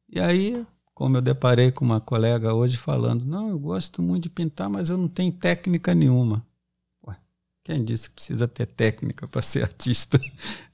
[0.07, 4.31] E aí, como eu deparei com uma colega hoje falando, não, eu gosto muito de
[4.31, 6.47] pintar, mas eu não tenho técnica nenhuma.
[7.71, 10.21] Quem disse que precisa ter técnica para ser artista?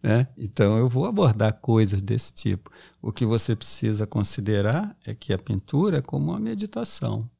[0.02, 0.26] né?
[0.34, 2.70] Então eu vou abordar coisas desse tipo.
[3.02, 7.30] O que você precisa considerar é que a pintura é como uma meditação.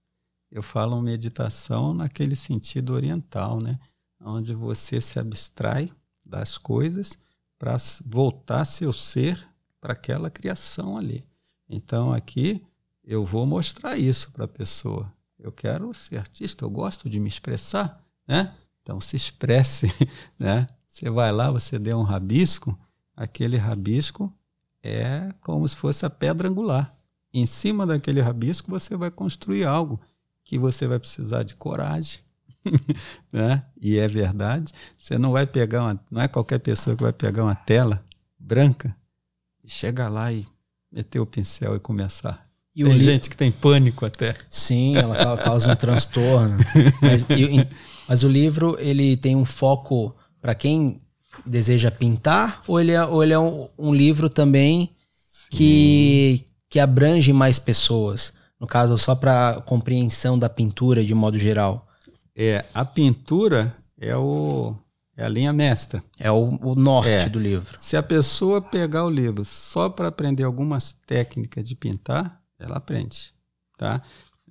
[0.50, 3.80] Eu falo meditação naquele sentido oriental, né?
[4.20, 5.90] onde você se abstrai
[6.22, 7.16] das coisas
[7.58, 9.42] para voltar seu ser
[9.80, 11.24] para aquela criação ali.
[11.66, 12.62] Então aqui
[13.02, 15.10] eu vou mostrar isso para a pessoa.
[15.38, 18.54] Eu quero ser artista, eu gosto de me expressar, né?
[18.86, 19.92] Então se expresse,
[20.38, 20.68] né?
[20.86, 22.78] Você vai lá, você deu um rabisco,
[23.16, 24.32] aquele rabisco
[24.80, 26.94] é como se fosse a pedra angular.
[27.34, 30.00] Em cima daquele rabisco você vai construir algo
[30.44, 32.20] que você vai precisar de coragem,
[33.32, 33.64] né?
[33.82, 34.72] E é verdade.
[34.96, 38.04] Você não vai pegar uma, não é qualquer pessoa que vai pegar uma tela
[38.38, 38.96] branca
[39.64, 40.46] e chegar lá e
[40.92, 42.46] meter o pincel e começar.
[42.72, 44.36] E tem gente que tem pânico até.
[44.48, 46.58] Sim, ela causa um transtorno.
[47.02, 47.66] Mas, e,
[48.08, 50.98] mas, o livro ele tem um foco para quem
[51.44, 54.90] deseja pintar ou ele é, ou ele é um, um livro também
[55.50, 58.32] que, que abrange mais pessoas?
[58.58, 61.86] No caso, só para compreensão da pintura de modo geral.
[62.34, 64.74] É, a pintura é o
[65.16, 66.02] é a linha mestra.
[66.18, 67.28] É o, o norte é.
[67.28, 67.78] do livro.
[67.78, 73.32] Se a pessoa pegar o livro só para aprender algumas técnicas de pintar, ela aprende,
[73.78, 74.00] tá?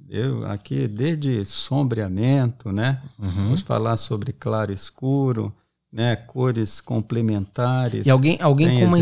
[0.10, 3.02] Eu aqui desde sombreamento, né?
[3.18, 3.32] Uhum.
[3.32, 5.54] Vamos falar sobre claro escuro,
[5.96, 8.06] né, cores complementares.
[8.06, 8.98] E alguém, alguém, com uma,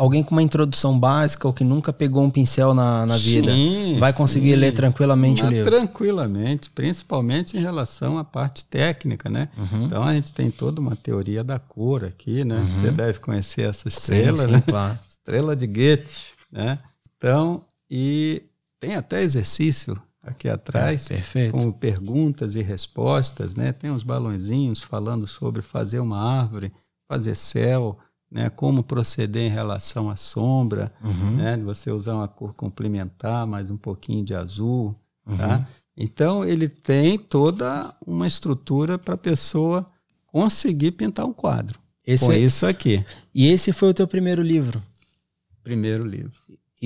[0.00, 3.96] alguém com uma introdução básica ou que nunca pegou um pincel na, na vida sim,
[4.00, 4.56] vai conseguir sim.
[4.56, 5.70] ler tranquilamente o livro?
[5.70, 9.48] Tranquilamente, principalmente em relação à parte técnica, né?
[9.56, 9.84] Uhum.
[9.84, 12.58] Então a gente tem toda uma teoria da cor aqui, né?
[12.58, 12.74] Uhum.
[12.74, 14.62] Você deve conhecer essa estrela, sim, né?
[14.66, 14.98] Claro.
[15.08, 16.80] Estrela de Goethe, né?
[17.16, 18.42] Então, e
[18.80, 19.96] tem até exercício
[20.26, 23.72] aqui atrás, é, com perguntas e respostas, né?
[23.72, 26.72] Tem uns balãozinhos falando sobre fazer uma árvore,
[27.08, 27.96] fazer céu,
[28.30, 28.50] né?
[28.50, 31.36] Como proceder em relação à sombra, uhum.
[31.36, 31.56] né?
[31.58, 35.30] Você usar uma cor complementar, mais um pouquinho de azul, tá?
[35.30, 35.38] uhum.
[35.38, 35.68] tá?
[35.96, 39.86] Então ele tem toda uma estrutura para a pessoa
[40.26, 41.78] conseguir pintar um quadro.
[42.04, 42.38] Esse com é...
[42.38, 43.04] isso aqui.
[43.34, 44.82] E esse foi o teu primeiro livro?
[45.62, 46.32] Primeiro livro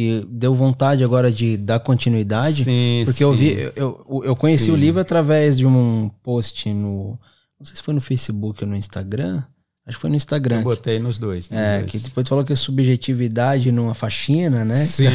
[0.01, 2.64] e deu vontade agora de dar continuidade.
[2.64, 3.24] Sim, porque sim.
[3.24, 4.70] eu vi, eu, eu conheci sim.
[4.70, 7.18] o livro através de um post no.
[7.59, 9.42] Não sei se foi no Facebook ou no Instagram.
[9.86, 10.59] Acho que foi no Instagram.
[10.59, 11.51] Eu botei nos dois.
[11.51, 11.90] Nos é, dois.
[11.90, 14.74] que depois tu falou que é subjetividade numa faxina, né?
[14.74, 15.07] Sim,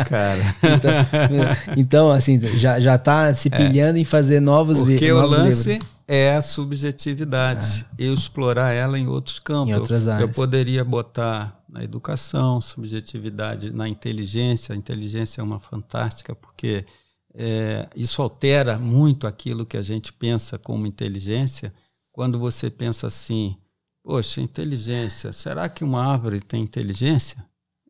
[0.08, 0.54] cara.
[0.62, 3.56] então, então, assim, já, já tá se é.
[3.56, 4.02] pilhando é.
[4.02, 4.98] em fazer novos vídeos.
[4.98, 5.88] Porque o lance livros.
[6.06, 7.86] é a subjetividade.
[7.88, 7.94] Ah.
[7.98, 9.70] Eu explorar ela em outros campos.
[9.70, 10.28] Em outras áreas.
[10.28, 14.72] Eu poderia botar na educação, subjetividade na inteligência.
[14.72, 16.86] A inteligência é uma fantástica porque
[17.34, 21.74] é, isso altera muito aquilo que a gente pensa como inteligência.
[22.12, 23.56] Quando você pensa assim,
[24.04, 27.44] poxa, inteligência, será que uma árvore tem inteligência?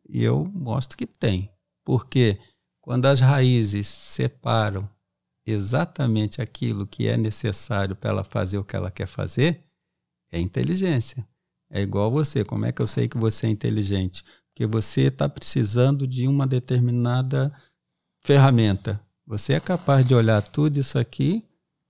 [0.09, 1.51] E eu mostro que tem.
[1.85, 2.39] Porque
[2.81, 4.89] quando as raízes separam
[5.45, 9.63] exatamente aquilo que é necessário para ela fazer o que ela quer fazer,
[10.31, 11.23] é inteligência.
[11.69, 12.43] É igual você.
[12.43, 14.23] Como é que eu sei que você é inteligente?
[14.53, 17.53] Porque você está precisando de uma determinada
[18.21, 19.01] ferramenta.
[19.27, 21.43] Você é capaz de olhar tudo isso aqui,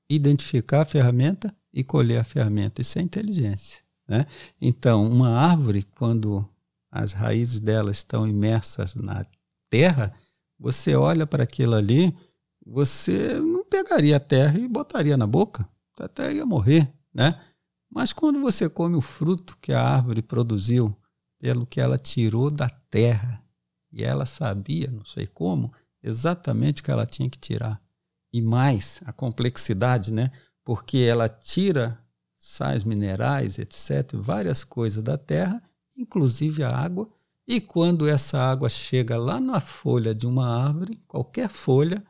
[0.09, 2.82] identificar a ferramenta e colher a ferramenta.
[2.82, 3.82] Isso é inteligência.
[4.07, 4.26] Né?
[4.61, 6.47] Então, uma árvore, quando
[6.89, 9.26] as raízes dela estão imersas na
[9.69, 10.13] terra,
[10.57, 12.15] você olha para aquilo ali,
[12.65, 15.67] você não pegaria a terra e botaria na boca,
[15.99, 17.39] até ia morrer, né?
[17.96, 20.93] Mas quando você come o fruto que a árvore produziu,
[21.39, 23.41] pelo que ela tirou da terra,
[23.89, 25.72] e ela sabia, não sei como,
[26.04, 27.82] exatamente o que ela tinha que tirar.
[28.34, 30.30] E mais, a complexidade, né?
[30.62, 31.98] Porque ela tira
[32.38, 35.64] sais minerais, etc., várias coisas da terra,
[35.96, 37.10] inclusive a água,
[37.48, 42.04] e quando essa água chega lá na folha de uma árvore, qualquer folha,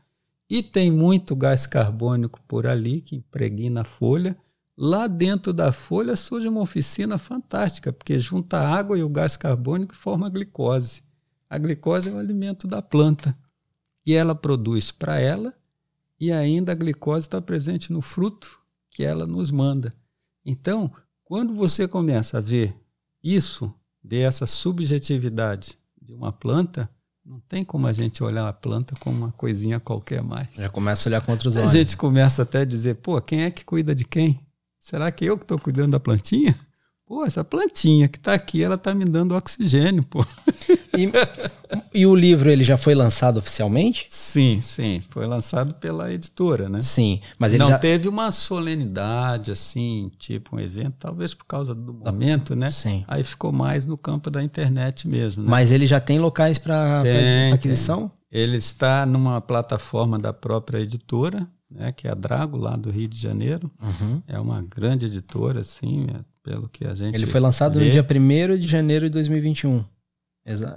[0.49, 4.35] e tem muito gás carbônico por ali que impregna a folha,
[4.77, 9.37] Lá dentro da folha surge uma oficina fantástica, porque junta a água e o gás
[9.37, 11.01] carbônico e forma a glicose.
[11.49, 13.37] A glicose é o alimento da planta.
[14.05, 15.53] E ela produz para ela,
[16.19, 18.59] e ainda a glicose está presente no fruto
[18.89, 19.95] que ela nos manda.
[20.45, 20.91] Então,
[21.23, 22.75] quando você começa a ver
[23.23, 23.73] isso,
[24.03, 26.89] ver essa subjetividade de uma planta,
[27.25, 30.49] não tem como a gente olhar a planta como uma coisinha qualquer mais.
[30.53, 31.71] Já começa a olhar com outros olhos.
[31.71, 34.44] A gente começa até a dizer, pô, quem é que cuida de quem?
[34.85, 36.55] Será que eu que estou cuidando da plantinha?
[37.07, 40.23] Pô, essa plantinha que está aqui, ela está me dando oxigênio, pô.
[40.95, 41.09] E,
[42.01, 44.05] e, o livro, ele já foi lançado oficialmente?
[44.11, 45.01] Sim, sim.
[45.09, 46.83] Foi lançado pela editora, né?
[46.83, 47.79] Sim, mas ele Não já...
[47.79, 52.69] teve uma solenidade, assim, tipo um evento, talvez por causa do momento, né?
[52.69, 53.03] Sim.
[53.07, 55.49] Aí ficou mais no campo da internet mesmo, né?
[55.49, 57.01] Mas ele já tem locais para
[57.51, 58.09] aquisição?
[58.29, 58.41] Tem.
[58.43, 63.07] Ele está numa plataforma da própria editora, né, que é a Drago, lá do Rio
[63.07, 63.69] de Janeiro.
[63.81, 64.21] Uhum.
[64.27, 67.15] É uma grande editora, assim, é, pelo que a gente.
[67.15, 69.83] Ele foi lançado no dia 1 de janeiro de 2021.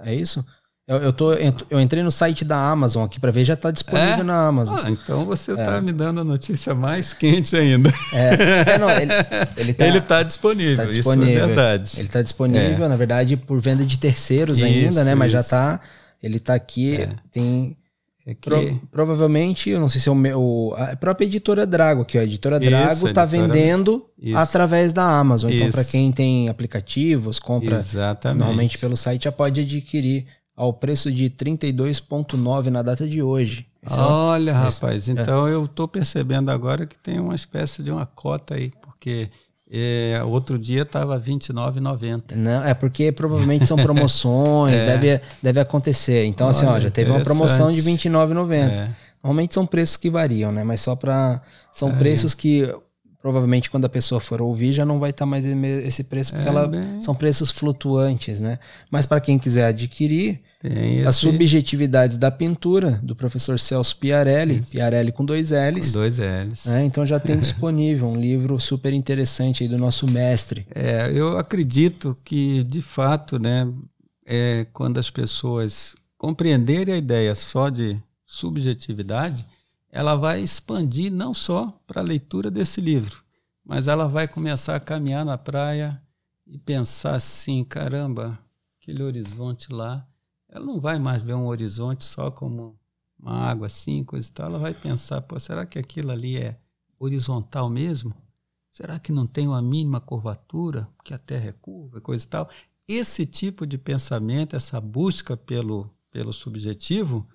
[0.05, 0.44] É isso?
[0.88, 4.20] Eu, eu, tô, eu entrei no site da Amazon aqui para ver, já está disponível
[4.20, 4.22] é?
[4.22, 4.78] na Amazon.
[4.82, 5.80] Ah, então você está é.
[5.82, 7.92] me dando a notícia mais quente ainda.
[8.11, 9.12] É, é não, ele,
[9.59, 11.92] ele está ele tá disponível, tá disponível, isso é verdade.
[11.96, 12.88] Ele está disponível, é.
[12.88, 15.14] na verdade, por venda de terceiros isso, ainda, né?
[15.14, 15.34] Mas isso.
[15.34, 15.80] já está,
[16.22, 17.11] ele está aqui, é.
[17.30, 17.76] tem...
[18.29, 18.41] É que...
[18.43, 20.74] Pro, provavelmente, eu não sei se é o meu.
[20.76, 22.20] A própria editora Drago aqui, ó.
[22.20, 24.37] A editora Drago está vendendo Isso.
[24.37, 25.51] através da Amazon.
[25.51, 28.39] Então, para quem tem aplicativos, compra Exatamente.
[28.39, 33.66] normalmente pelo site, já pode adquirir ao preço de 32,9 na data de hoje.
[33.83, 35.55] Esse é Olha, é rapaz, então é.
[35.55, 39.31] eu estou percebendo agora que tem uma espécie de uma cota aí, porque
[39.71, 42.35] é, outro dia estava R$ 29,90.
[42.35, 44.87] Não, é porque provavelmente são promoções, é.
[44.87, 46.25] deve, deve acontecer.
[46.25, 48.55] Então, Olha, assim, ó, já teve uma promoção de R$ 29,90.
[48.55, 48.89] É.
[49.23, 50.64] Normalmente são preços que variam, né?
[50.64, 51.43] Mas só para.
[51.73, 51.93] São é.
[51.93, 52.73] preços que
[53.29, 56.49] provavelmente quando a pessoa for ouvir já não vai estar tá mais esse preço, porque
[56.49, 56.99] é, ela, bem...
[57.03, 58.59] são preços flutuantes, né?
[58.91, 61.07] Mas para quem quiser adquirir, esse...
[61.07, 64.72] as subjetividades da pintura do professor Celso Piarelli, Isso.
[64.72, 65.89] Piarelli com dois L's.
[65.89, 66.64] Com dois L's.
[66.64, 66.87] Né?
[66.87, 70.66] Então já tem disponível um livro super interessante aí do nosso mestre.
[70.74, 73.70] É, eu acredito que de fato, né,
[74.26, 79.45] é, quando as pessoas compreenderem a ideia só de subjetividade,
[79.91, 83.22] ela vai expandir não só para a leitura desse livro,
[83.64, 86.01] mas ela vai começar a caminhar na praia
[86.47, 88.39] e pensar assim: caramba,
[88.80, 90.07] aquele horizonte lá.
[90.49, 92.78] Ela não vai mais ver um horizonte só como
[93.18, 94.47] uma água assim, coisa e tal.
[94.47, 96.59] Ela vai pensar: pô, será que aquilo ali é
[96.99, 98.14] horizontal mesmo?
[98.70, 102.49] Será que não tem uma mínima curvatura, porque a Terra é curva, coisa e tal?
[102.86, 107.26] Esse tipo de pensamento, essa busca pelo, pelo subjetivo,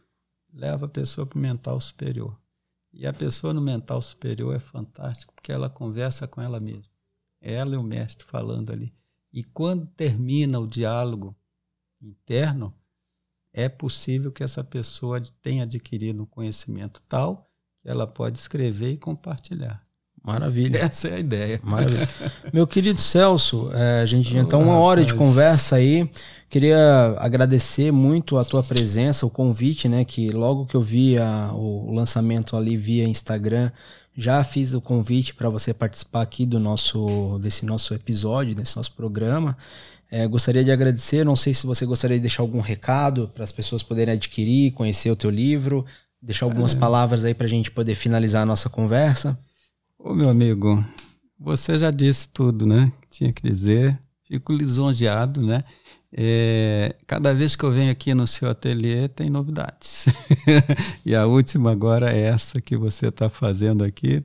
[0.52, 2.36] leva a pessoa para o mental superior.
[2.94, 6.92] E a pessoa no mental superior é fantástico, porque ela conversa com ela mesma.
[7.42, 8.94] Ela e o mestre falando ali.
[9.32, 11.36] E quando termina o diálogo
[12.00, 12.72] interno,
[13.52, 18.98] é possível que essa pessoa tenha adquirido um conhecimento tal que ela pode escrever e
[18.98, 19.83] compartilhar.
[20.24, 20.78] Maravilha.
[20.78, 21.60] Essa é a ideia.
[21.62, 22.08] Maravilha.
[22.54, 26.10] Meu querido Celso, é, a gente já está uma hora de conversa aí.
[26.50, 30.06] Queria agradecer muito a tua presença, o convite, né?
[30.06, 33.70] Que logo que eu vi a, o lançamento ali via Instagram,
[34.16, 38.94] já fiz o convite para você participar aqui do nosso desse nosso episódio, desse nosso
[38.94, 39.58] programa.
[40.10, 41.26] É, gostaria de agradecer.
[41.26, 45.10] Não sei se você gostaria de deixar algum recado para as pessoas poderem adquirir, conhecer
[45.10, 45.86] o teu livro,
[46.22, 46.78] deixar algumas é.
[46.78, 49.38] palavras aí para a gente poder finalizar a nossa conversa.
[50.06, 50.84] Ô meu amigo,
[51.40, 52.92] você já disse tudo, né?
[53.10, 53.98] Tinha que dizer.
[54.26, 55.64] Fico lisonjeado, né?
[56.12, 60.06] É, cada vez que eu venho aqui no seu ateliê tem novidades.
[61.06, 64.22] e a última agora é essa que você está fazendo aqui.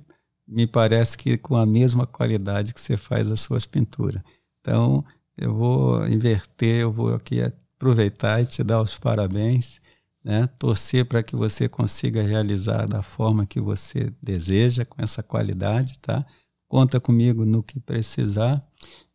[0.49, 4.21] Me parece que com a mesma qualidade que você faz as suas pinturas.
[4.61, 5.05] Então,
[5.37, 9.81] eu vou inverter, eu vou aqui aproveitar e te dar os parabéns
[10.29, 10.47] né?
[10.59, 16.23] torcer para que você consiga realizar da forma que você deseja, com essa qualidade, tá?
[16.69, 18.63] Conta comigo no que precisar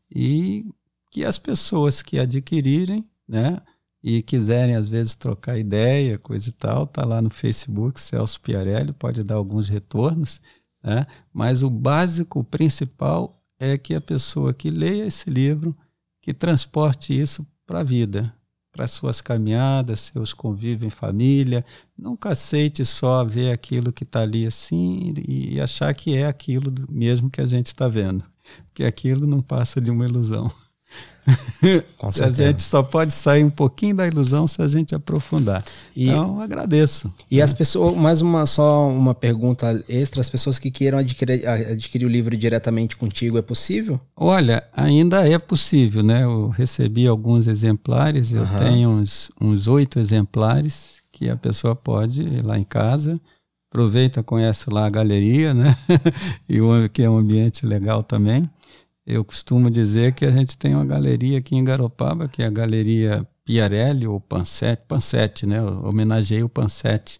[0.09, 0.66] e
[1.11, 3.61] que as pessoas que adquirirem, né?
[4.01, 8.91] E quiserem às vezes trocar ideia, coisa e tal, tá lá no Facebook Celso Piarelli,
[8.91, 10.41] pode dar alguns retornos,
[10.84, 11.05] né?
[11.32, 15.78] Mas o básico, o principal é que a pessoa que leia esse livro,
[16.20, 18.34] que transporte isso para a vida,
[18.74, 21.63] para suas caminhadas, seus convívios em família.
[21.97, 27.30] Nunca aceite só ver aquilo que está ali assim e achar que é aquilo mesmo
[27.30, 28.26] que a gente está vendo,
[28.65, 30.51] porque aquilo não passa de uma ilusão.
[32.01, 35.63] A gente só pode sair um pouquinho da ilusão se a gente aprofundar.
[35.95, 37.11] E, então, agradeço.
[37.32, 42.05] E as pessoas, mais uma só uma pergunta extra, as pessoas que queiram adquirir, adquirir
[42.05, 43.99] o livro diretamente contigo, é possível?
[44.15, 46.24] Olha, ainda é possível, né?
[46.24, 48.59] Eu recebi alguns exemplares, eu uhum.
[48.59, 53.19] tenho uns, uns oito exemplares que a pessoa pode ir lá em casa,
[53.71, 55.78] aproveita, conhece lá a galeria, né?
[56.49, 58.49] e o, que é um ambiente legal também.
[59.06, 62.49] Eu costumo dizer que a gente tem uma galeria aqui em Garopaba, que é a
[62.49, 65.60] Galeria Piarelli, ou Pansete, Pansete, né?
[65.60, 67.20] Eu homenageei o Pansete.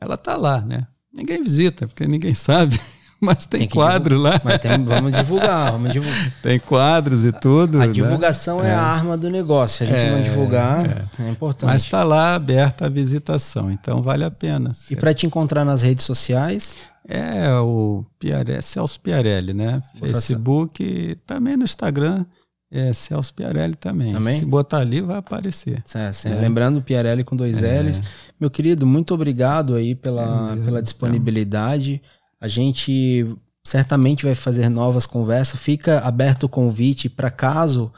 [0.00, 0.86] Ela tá lá, né?
[1.12, 2.78] Ninguém visita, porque ninguém sabe.
[3.20, 4.40] Mas tem, tem quadro lá.
[4.42, 6.32] Mas tem, vamos divulgar, vamos divulgar.
[6.42, 7.80] Tem quadros e tudo.
[7.80, 7.92] A né?
[7.92, 8.70] divulgação é.
[8.70, 8.74] é.
[8.74, 9.84] a arma do negócio.
[9.84, 11.70] A gente é, não divulgar é, é importante.
[11.70, 14.72] Mas está lá aberta a visitação, então vale a pena.
[14.90, 16.74] E para te encontrar nas redes sociais?
[17.08, 19.82] É o Piarelli, Celso Piarelli, né?
[19.98, 22.24] Facebook, também no Instagram.
[22.70, 24.12] É Celso Piarelli também.
[24.12, 24.38] também.
[24.38, 25.82] Se botar ali, vai aparecer.
[25.94, 26.34] É, é.
[26.34, 27.82] Lembrando Piarelli com dois é.
[27.82, 28.00] L's.
[28.40, 32.00] Meu querido, muito obrigado aí pela, pela disponibilidade.
[32.40, 33.26] A gente
[33.62, 35.60] certamente vai fazer novas conversas.
[35.60, 37.92] Fica aberto o convite para caso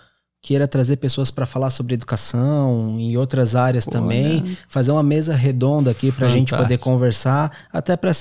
[0.45, 4.57] queira trazer pessoas para falar sobre educação em outras áreas Pô, também, né?
[4.69, 8.13] fazer uma mesa redonda aqui para a gente poder conversar, até para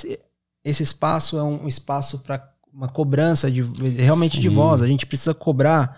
[0.64, 3.62] esse espaço é um espaço para uma cobrança de
[3.98, 4.42] realmente Sim.
[4.42, 4.82] de voz.
[4.82, 5.98] A gente precisa cobrar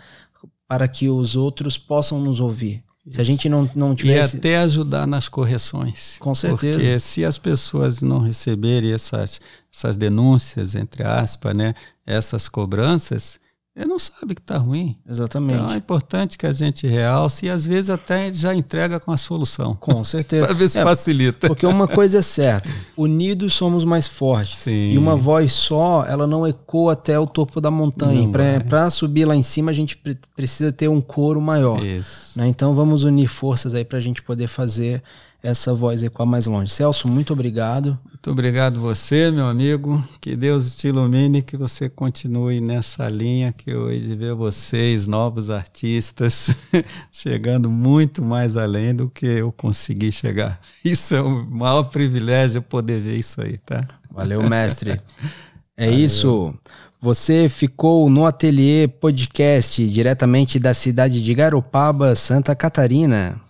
[0.68, 2.84] para que os outros possam nos ouvir.
[3.05, 3.16] Isso.
[3.16, 4.36] Se a gente não, não tivesse...
[4.36, 6.18] E até ajudar nas correções.
[6.20, 6.80] Com certeza.
[6.80, 9.39] Porque se as pessoas não receberem essas,
[9.72, 13.39] essas denúncias, entre aspas, né, essas cobranças,
[13.76, 14.95] ele não sabe que está ruim.
[15.07, 15.59] Exatamente.
[15.59, 19.17] Então é importante que a gente realce e às vezes até já entrega com a
[19.17, 19.76] solução.
[19.76, 20.45] Com certeza.
[20.47, 21.47] Para ver se é, facilita.
[21.47, 24.59] Porque uma coisa é certa: unidos somos mais fortes.
[24.59, 24.91] Sim.
[24.91, 28.30] E uma voz só, ela não ecoa até o topo da montanha.
[28.69, 30.01] Para subir lá em cima, a gente
[30.34, 31.84] precisa ter um coro maior.
[31.84, 32.39] Isso.
[32.39, 32.47] Né?
[32.47, 35.03] Então vamos unir forças aí para a gente poder fazer
[35.46, 36.72] essa voz ecoar mais longe.
[36.72, 37.98] Celso, muito obrigado.
[38.10, 40.04] Muito obrigado você, meu amigo.
[40.20, 46.50] Que Deus te ilumine, que você continue nessa linha, que hoje ver vocês, novos artistas,
[47.12, 50.60] chegando muito mais além do que eu consegui chegar.
[50.84, 53.88] Isso é o maior privilégio poder ver isso aí, tá?
[54.12, 55.00] Valeu, mestre.
[55.78, 56.06] É Valeu.
[56.06, 56.54] isso.
[57.02, 63.41] Você ficou no Ateliê Podcast, diretamente da cidade de Garopaba, Santa Catarina.